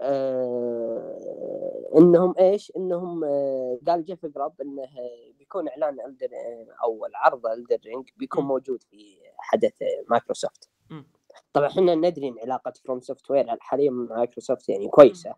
[0.00, 4.86] آه إنهم إيش؟ إنهم آه قال Jeff Grubb إنه
[5.38, 6.28] بيكون إعلان Elden
[6.84, 8.48] أو العرض Elden Ring بيكون مم.
[8.48, 9.74] موجود في حدث
[10.10, 10.70] مايكروسوفت.
[11.52, 15.34] طبعا إحنا ندري ان علاقه FromSoftware حاليا مع مايكروسوفت يعني كويسة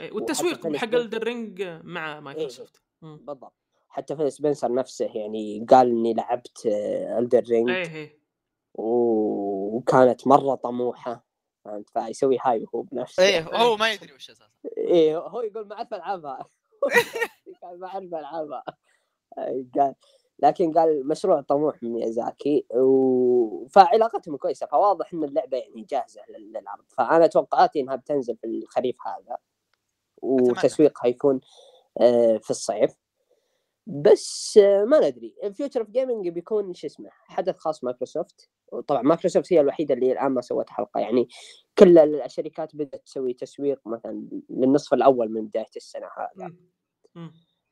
[0.00, 0.12] إيه.
[0.12, 3.16] والتسويق حق Elden Ring مع مايكروسوفت مم.
[3.16, 3.52] بالضبط
[3.88, 6.66] حتى Phil Spencer نفسه يعني قال إني لعبت
[7.18, 8.18] Elden Ring إيه إيه
[8.74, 11.27] وكانت مرة طموحة
[11.70, 13.22] فهمت؟ فيسوي هاي هو بنفسه.
[13.22, 14.50] إيه هو ما يدري وش أساسا.
[14.78, 16.48] إيه هو يقول ما أعرف ألعبها.
[17.62, 18.64] قال ما أعرف ألعبها.
[19.74, 19.94] قال
[20.42, 23.66] لكن قال مشروع طموح من ميازاكي و...
[23.66, 26.84] فعلاقتهم كويسة فواضح إن اللعبة يعني جاهزة لل- للعرض.
[26.88, 29.36] فأنا توقعاتي إنها بتنزل في الخريف هذا
[30.22, 31.40] وتسويقها يكون
[32.00, 32.94] آه، في الصيف.
[33.86, 35.34] بس آه، ما ندري.
[35.52, 38.50] future of gaming بيكون شو اسمه حدث خاص مايكروسوفت.
[38.72, 41.00] وطبعا مايكروسوفت هي الوحيدة اللي الآن ما سوت حلقة.
[41.00, 41.28] يعني
[41.78, 46.54] كل الشركات بدأت تسوي تسويق مثلا للنصف الأول من بداية السنة هذا.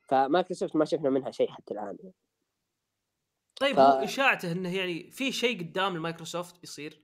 [0.07, 1.97] فمايكروسوفت ما شفنا منها شيء حتى الآن.
[3.55, 7.03] طيب ف- هو إشاعته إنه يعني في شيء قدام المايكروسوفت بيصير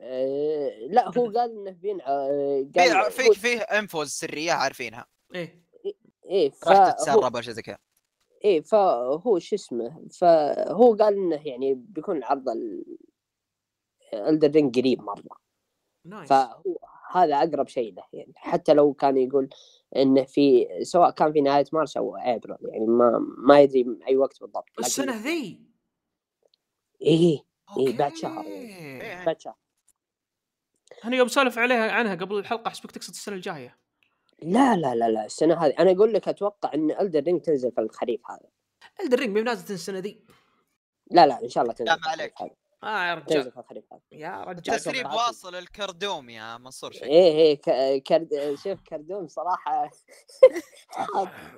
[0.00, 5.06] آه، لا هو قال إنه بين آه، في قال في فيه infos سرية عارفينها.
[5.34, 5.64] إيه.
[6.24, 7.78] إيه راح فهو تتسرب اشياء زي كذا.
[8.44, 12.44] إيه فهو شو اسمه فهو قال إنه يعني بيكون العرض
[14.14, 15.36] Elden Ring قريب مرة
[16.04, 16.78] nice فهو
[17.10, 19.48] هذا أقرب شيء له يعني حتى لو كان يقول
[19.96, 24.40] إنه في سواء كان في نهاية مارس أو ابريل يعني ما ما يدري أي وقت
[24.40, 25.60] بالضبط لكن- السنة ذي
[27.02, 27.44] إيه
[27.78, 29.02] إيه، بعد شهر يعني.
[29.02, 29.24] إيه.
[29.24, 29.54] بعد شهر.
[31.04, 33.76] أنا يوم سولف عليها عنها قبل الحلقة احسبك تقصد السنة الجاية
[34.44, 37.80] لا لا لا لا السنة هذه أنا أقول لك أتوقع إن Elden Ring تنزل في
[37.80, 38.40] الخريف هذا
[39.04, 40.20] Elden Ring نازله السنة ذي
[41.10, 42.52] لا لا إن شاء الله تنزل لا، في ما الخريف عليك.
[42.52, 42.64] هذا.
[42.84, 45.06] آه يا تنزل رجال في الخريف هذا يا رجال تسريب.
[45.06, 48.54] واصل الكردوم يا منصور شيء إيه إيه ك- كرد...
[48.64, 49.90] شوف كردوم صراحة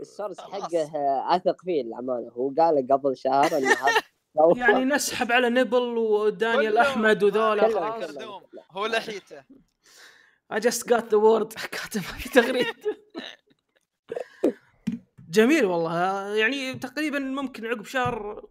[0.01, 0.41] ال source.
[0.41, 0.91] حقه
[1.37, 4.03] أثق فيه للأمانة هو قال قبل شهر ان هذا
[4.39, 6.79] سوف- يعني نسحب على نبل ودانيال.
[6.79, 8.07] أحمد وذولا خلاص.
[8.07, 9.45] كردوم هو لحيته
[10.53, 11.55] I just got the word.
[11.77, 12.67] كاتب في تغريد.
[15.31, 16.35] جميل والله.
[16.37, 18.47] يعني تقريبا ممكن عقب شهر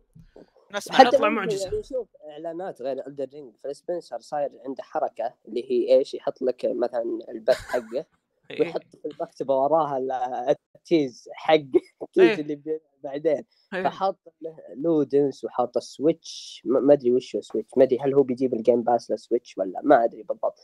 [0.76, 1.66] نسمع ممكن معجزة.
[1.66, 6.42] يعني نشوف إعلانات غير Elden Ring فيل سبنسر صاير عنده حركة اللي هي إيش؟ يحط
[6.42, 8.06] لك مثلا البث حقه
[8.52, 8.62] إيه.
[8.62, 11.54] ويحط في المكتبة وراها ال- ال tease حق
[12.04, 12.40] ال tease إيه.
[12.42, 13.46] اللي بعدين.
[13.74, 13.84] إيه.
[13.84, 18.14] فحاط له Ludens وحاط ال Switch ما ما أدري وش هو Switch ما أدري هل
[18.14, 20.60] هو بيجيب ال Game Pass لل Switch ولا ما أدري بالضبط.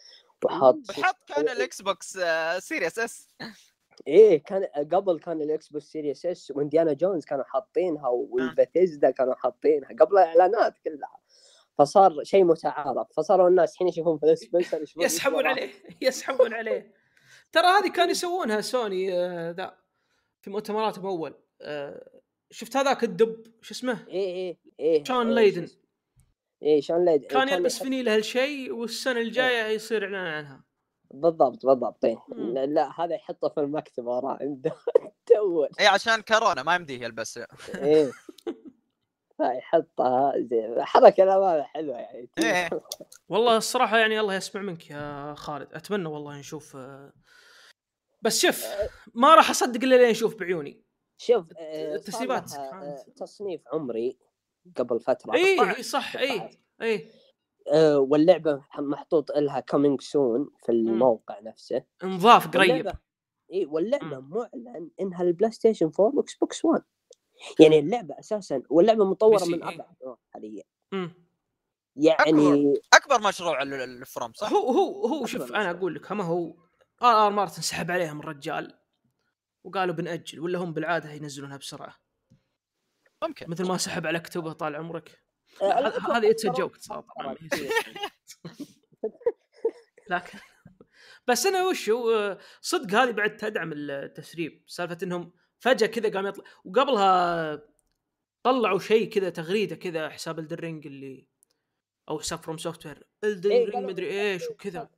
[0.45, 3.27] وحاط وحط كان ال Xbox آه، Series S.
[4.07, 9.35] إيه كان قبل كان ال Xbox Series S و Indiana Jones كانوا حاطينها والبثيزدا كانوا
[9.35, 11.19] حاطينها قبل الاعلانات كلها.
[11.77, 15.69] فصار شيء متعارف فصاروا الناس الحين يشوفون في سبنسر يشوفون يسحبون عليه
[16.01, 16.93] يسحبون عليه.
[17.51, 19.77] ترى هذه كانوا يسوونها سوني آه، ذا
[20.41, 21.33] في مؤتمراتهم أول.
[21.61, 22.21] آه،
[22.51, 25.03] شفت هذاك الدب شو اسمه؟ إيه إيه إيه.
[25.03, 25.67] شون إيه، ليدن.
[26.63, 30.63] إيه شون ليدن كان يلبس فينيله هالشيء والسنة الجاية يصير إعلان عنها.
[31.13, 32.05] بالضبط بالضبط.
[32.05, 32.17] إيه.
[32.35, 34.75] لا, لا هذا يحطه في المكتبه وراه عنده
[35.25, 37.39] تول اي عشان كورونا ما يمديه يلبس.
[37.75, 38.11] إيه.
[39.37, 42.29] فيحطها زي حركة الأمانة حلوة يعني.
[42.39, 42.69] إيه.
[43.29, 45.73] والله الصراحة يعني الله يسمع منك يا خالد.
[45.73, 47.13] أتمنى والله نشوف آه،
[48.21, 48.65] بس شوف
[49.13, 50.83] ما راح أصدق إلا لين أشوف بعيوني.
[51.17, 52.53] شوف آه، التسريبات.
[52.53, 54.17] آه، تصنيف عمري.
[54.77, 55.75] قبل فترة اي.
[55.77, 56.49] اي صح اي.
[56.81, 57.11] اي
[57.73, 62.95] آه، واللعبة محطوط لها coming soon في الموقع نفسه انضاف قريب واللعبة-
[63.53, 66.83] إي واللعبة معلن إنها ال PlayStation 4 و Xbox 1
[67.59, 69.63] يعني اللعبة أساسا واللعبة مطورة من.
[69.63, 70.63] أربع سنوات حاليا.
[71.95, 75.61] يعني أكبر مشروع ال- ال- ال From صح؟ هو هو هو أكبر شوف مشروع.
[75.61, 76.53] أنا أقول لك ما هو
[77.03, 78.77] آر آر مارتن سحب عليهم الرجال
[79.63, 81.95] وقالوا بنأجل ولا هم بالعادة ينزلونها بسرعة
[83.23, 83.49] ممكن.
[83.49, 85.23] مثل ما سحب على كتبه طال عمرك.
[85.61, 87.35] آه، هذه it's joke طبعا
[90.09, 90.39] لكن
[91.27, 94.63] بس أنا وش هو؟ صدق هذه بعد تدعم التسريب.
[94.67, 97.61] سالفة إنهم فجأة كذا قام يطلع وقبلها
[98.43, 101.27] طلعوا شيء كذا تغريدة كذا حساب Elden Ring اللي
[102.09, 104.89] أو حساب FromSoftware Elden Ring مدري إيش وكذا.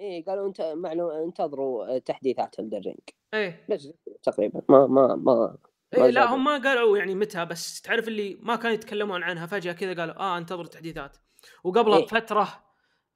[0.00, 3.00] إيه قالوا إنت معلوم انتظروا تحديثات Elden Ring
[3.34, 3.66] إيه.
[3.70, 3.88] بس
[4.22, 4.62] تقريبا.
[4.68, 5.58] ما ما ما
[5.94, 6.34] إيه ما لا.
[6.34, 10.14] هم ما قالوا يعني متى بس تعرف اللي ما كانوا يتكلمون عنها فجأة كذا قالوا
[10.14, 11.16] آه انتظر تحديثات
[11.64, 12.04] وقبلها إيه.
[12.04, 12.64] بفتره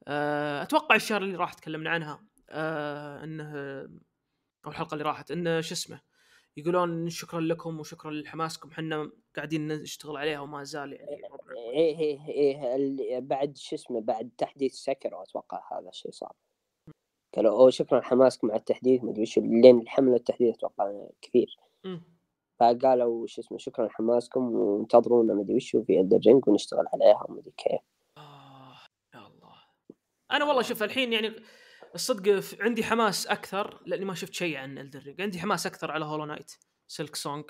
[0.09, 3.53] آه أتوقع الشهر اللي راح تكلمنا عنها آه إنه
[4.67, 6.01] أو الحلقة اللي راحت إنه شو اسمه
[6.57, 11.11] يقولون شكرا لكم وشكرا لحماسكم إحنا قاعدين نشتغل عليها وما زال يعني.
[11.73, 16.33] إيه إيه إيه ال- بعد شو اسمه بعد تحديث Sekiro أتوقع هذا الشيء صار
[17.37, 21.57] قالوا أوه شكرا حماسكم على التحديث مدري وش لين الحمله التحديث أتوقع كثير.
[22.73, 27.81] فقالوا شو اسمه شكرا حماسكم وانتظرونا مدري وش في Elden Ring ونشتغل عليها ومدري كيف.
[28.17, 28.77] آه
[29.15, 29.55] يا الله.
[30.31, 31.37] أنا والله شوف الحين يعني
[31.95, 36.05] الصدق عندي حماس أكثر لأني ما شفت شيء عن Elden Ring عندي حماس أكثر على
[36.05, 36.53] Hollow Knight
[36.87, 37.45] Silksong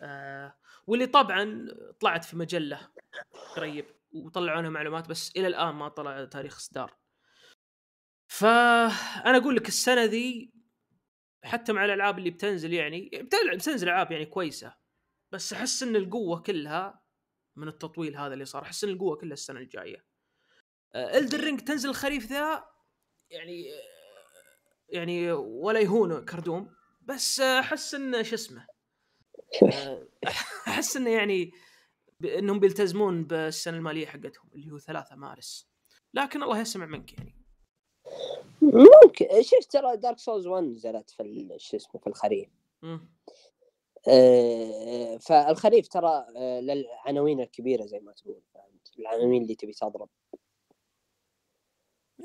[0.00, 0.54] آه
[0.86, 1.68] واللي طبعا
[2.00, 2.80] طلعت في مجلة
[3.56, 6.96] قريب وطلعوا عنها معلومات بس إلى الآن ما طلع تاريخ اصدار
[8.28, 10.59] فأنا أقول لك السنة ذي
[11.44, 13.10] حتى مع الألعاب اللي بتنزل يعني
[13.54, 14.74] بتنزل ألعاب يعني كويسة
[15.32, 17.02] بس أحس إن القوة كلها
[17.56, 18.62] من التطويل هذا اللي صار.
[18.62, 20.04] أحس إن القوة كلها السنة الجاية.
[20.94, 22.64] Elden Ring تنزل الخريف ذا
[23.30, 23.82] يعني آه،
[24.88, 28.66] يعني ولا يهون كردوم بس أحس انه شو اسمه
[29.72, 30.08] آه،
[30.68, 31.52] أحس انه يعني
[32.24, 35.70] إنهم بيلتزمون بالسنة المالية حقتهم اللي هو 3 مارس.
[36.14, 37.39] لكن الله يسمع منك يعني.
[38.62, 42.48] ممكن شوف ترى Dark Souls 1 نزلت في شو اسمه في الخريف.
[44.08, 50.08] آه، فالخريف ترى آه، للعناوين الكبيرة زي ما تقول فهمت؟ العناوين اللي تبي تضرب.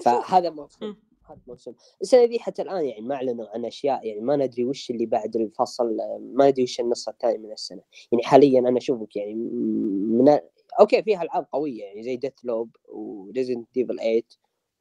[0.01, 0.95] فهذا موسم.
[1.29, 1.73] هذا موسم.
[2.01, 5.35] السنة دي حتى الآن يعني ما أعلنوا عن أشياء يعني ما ندري وش اللي بعد
[5.35, 7.81] الفصل آه، ما ندري وش النص الثاني من السنة.
[8.11, 10.39] يعني حاليا أنا أشوفك يعني من
[10.79, 14.21] okay فيها ألعاب قوية يعني زي Deathloop و Resident Evil 8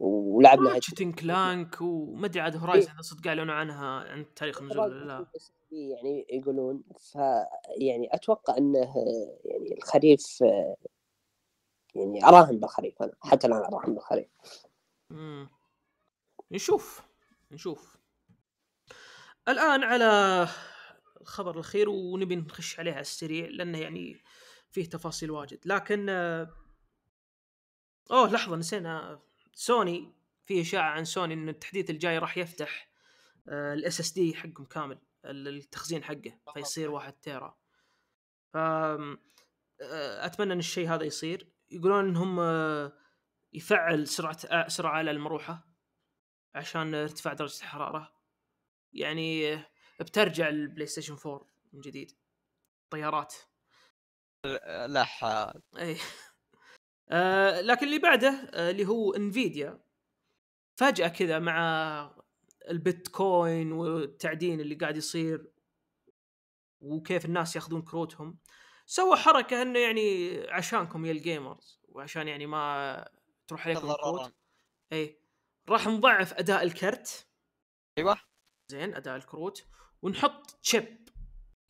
[0.05, 5.05] ولعبنا Ratchet Clank وما أدري عاد Horizon إذا صدق اعلنوا عنها عن تاريخ النزول ولا
[5.05, 5.27] لا.
[5.73, 7.15] يعني يقولون ف
[7.81, 8.95] يعني أتوقع إنه
[9.45, 10.41] يعني الخريف
[11.95, 14.29] يعني اراهن بالخريف أنا حتى الآن اراهن بالخريف.
[15.11, 15.49] مم.
[16.51, 17.03] نشوف
[17.51, 17.97] نشوف.
[19.49, 20.49] الآن على
[21.21, 24.23] الخبر الأخير ونبي نخش عليه على السريع لأنه يعني
[24.71, 25.59] فيه تفاصيل واجد.
[25.65, 26.49] لكن آه،
[28.11, 29.21] أوه لحظة نسينا.
[29.55, 30.13] سوني
[30.47, 32.89] في إشاعة عن سوني إن التحديث الجاي راح يفتح
[33.49, 37.59] ال SSD حقهم كامل ال- التخزين حقه فيصير واحد تيرا.
[38.53, 41.53] ف آه، أتمنى إن الشيء هذا يصير.
[41.71, 42.93] يقولون إنهم آه،
[43.53, 45.69] يفعل سرعة آه، سرعة على المروحة
[46.55, 48.15] عشان ارتفاع درجة الحرارة.
[48.93, 49.57] يعني
[50.01, 52.13] بترجع ال PlayStation 4 من جديد.
[52.91, 53.35] طيارات.
[54.89, 55.97] لا حال اي
[57.09, 59.85] آه لكن اللي بعده آه اللي هو Nvidia
[60.77, 62.17] فجأة كذا مع
[62.71, 65.53] البيتكوين والتعدين اللي قاعد يصير
[66.81, 68.39] وكيف الناس ياخذون كروتهم
[68.87, 73.09] سوى حركة إنه يعني عشانكم يا ال gamers وعشان يعني ما
[73.49, 73.91] تروح عليكم.
[73.91, 74.35] الكروت.
[74.93, 75.19] إي.
[75.69, 77.29] راح نضعف أداء الكرت.
[77.99, 78.21] أيوه.
[78.71, 79.67] زين أداء الكروت.
[80.03, 81.09] ونحط chip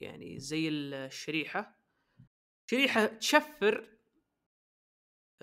[0.01, 1.78] يعني زي الشريحة.
[2.70, 3.94] شريحة تشفر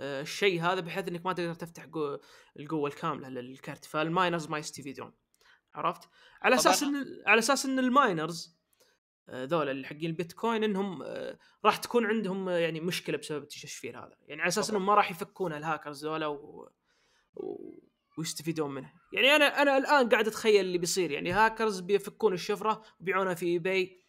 [0.01, 2.19] الشيء هذا بحيث إنك ما تقدر تفتح قو-
[2.59, 5.13] القوه الكامله للكرت فال miners ما يستفيدون.
[5.75, 6.09] عرفت؟
[6.41, 6.55] على.
[6.55, 8.61] أساس ان على أساس إن ال miners
[9.29, 13.99] آه، ذولا اللي حقين البيتكوين إنهم آه، راح تكون عندهم آه، يعني مشكلة بسبب التشفير
[13.99, 14.15] هذا.
[14.27, 14.69] يعني على أساس.
[14.69, 16.69] إنهم ما راح يفكون الهاكرز ذولا و...
[17.33, 17.73] و...
[18.17, 18.93] ويستفيدون منه.
[19.13, 21.11] يعني أنا أنا الآن قاعد أتخيل اللي بيصير.
[21.11, 24.03] يعني هاكرز بيفكون الشفرة ويبيعونها في eBay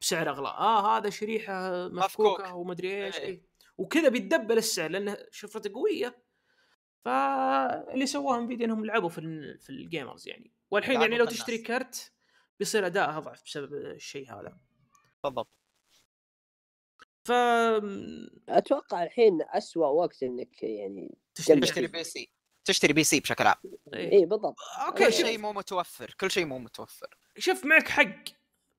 [0.00, 0.48] بسعر أغلى.
[0.48, 2.54] آه هذا شريحة مفكوكة مفكوك.
[2.54, 3.16] ومدري إيش.
[3.16, 3.45] إيه.
[3.78, 3.84] إيه.
[3.84, 6.22] وكذا بيتدبل السعر لأنه شفرته قوية.
[7.04, 10.52] فاللي سواه Nvidia إنهم لعبوا في ال- في ال gamers يعني.
[10.70, 11.24] والحين يعني لو.
[11.24, 12.12] تشتري كرت
[12.58, 14.58] بيصير اداءها أضعف بسبب الشيء هذا.
[15.24, 15.48] بالضبط.
[17.24, 17.32] ف
[18.48, 21.86] أتوقع الحين أسوأ وقت إنك يعني تشتري.
[21.86, 22.30] P C.
[22.64, 23.56] تشتري PC بشكل عام.
[23.94, 24.12] إيه.
[24.12, 24.56] اي بالضبط.
[24.86, 26.14] okay كل شيء مو متوفر.
[26.20, 27.16] كل شيء مو متوفر.
[27.38, 28.24] شوف معك حق.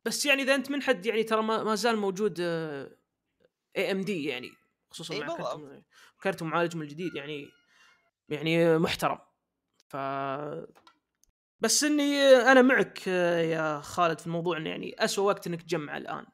[0.05, 4.51] بس يعني إذا أنت من حد يعني ترى ما, ما زال موجود AMD يعني.
[4.97, 5.59] خصوصا مع بالضبط.
[5.59, 5.83] كرت
[6.21, 7.49] كرت معالج من الجديد يعني
[8.29, 9.19] يعني محترم.
[9.87, 9.97] ف
[11.59, 16.25] بس إني أنا معك يا خالد في الموضوع إنه يعني اسوء وقت إنك تجمع الآن.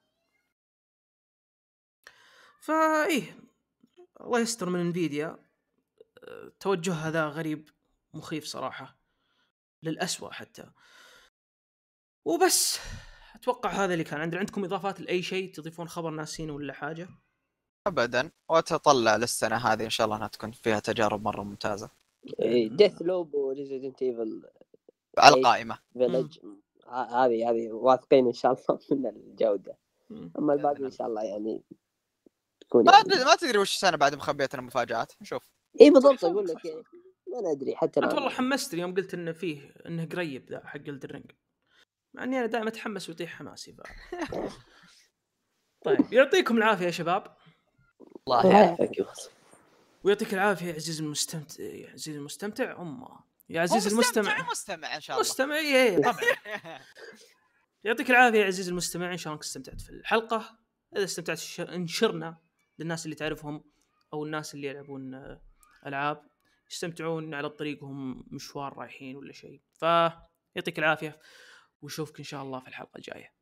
[2.59, 3.39] فا إيه
[4.21, 5.49] الله يستر من إنفيديا.
[6.59, 7.69] توجهها ذا غريب
[8.13, 8.99] مخيف صراحة.
[9.83, 10.71] للأسوأ حتى.
[12.25, 12.79] وبس
[13.35, 14.21] أتوقع هذا اللي كان.
[14.21, 17.09] عندنا عندكم إضافات لأي شيء تضيفون خبر ناسين ولا حاجة؟
[17.87, 21.89] ابدا وتطلع للسنة هذه إن شاء الله إنها تكون فيها تجارب مرة ممتازة.
[22.65, 24.43] Deathloop و Resident Evil
[25.17, 25.35] على.
[25.35, 26.39] القائمه Village
[26.89, 29.77] هذه هذه واثقين إن شاء الله من الجودة.
[30.11, 31.63] أما الباقي إن شاء الله يعني
[32.61, 35.49] تكون ما يعني أدري ما تدري وش السنة بعد مخبيتنا مفاجات شوف.
[35.81, 36.83] اي بالضبط أقول لك يعني
[37.27, 38.13] ما ندري حتى انت.
[38.13, 41.31] والله حمستني يوم قلت إنه فيه إنه قريب ذا حق Elden Ring
[42.13, 43.75] مع إني أنا دائما أتحمس ويطيح حماسي.
[45.85, 47.35] طيب يعطيكم العافية يا شباب.
[48.27, 49.05] الله يعافيك يا.
[50.03, 53.19] ويعطيك العافية يا عزيزي المستمتع يا عزيزي المستمتع أمه.
[53.49, 54.51] يا عزيزي مستمتع المستمع.
[54.51, 55.29] مستمع إن شاء الله.
[55.29, 56.15] مستمع اي إي، طبعا.
[57.83, 60.57] يعطيك العافية يا عزيزي المستمع إن شاء الله استمتعت في الحلقة.
[60.95, 62.37] إذا استمتعت انشرنا
[62.79, 63.63] للناس اللي تعرفهم
[64.13, 65.41] أو الناس اللي يلعبون آه،
[65.85, 66.23] ألعاب.
[66.71, 69.61] يستمتعون على الطريق وهم مشوار رايحين ولا شيء.
[69.73, 71.19] فيعطيك العافية.
[71.81, 73.33] ونشوفك إن شاء الله في الحلقة الجاية.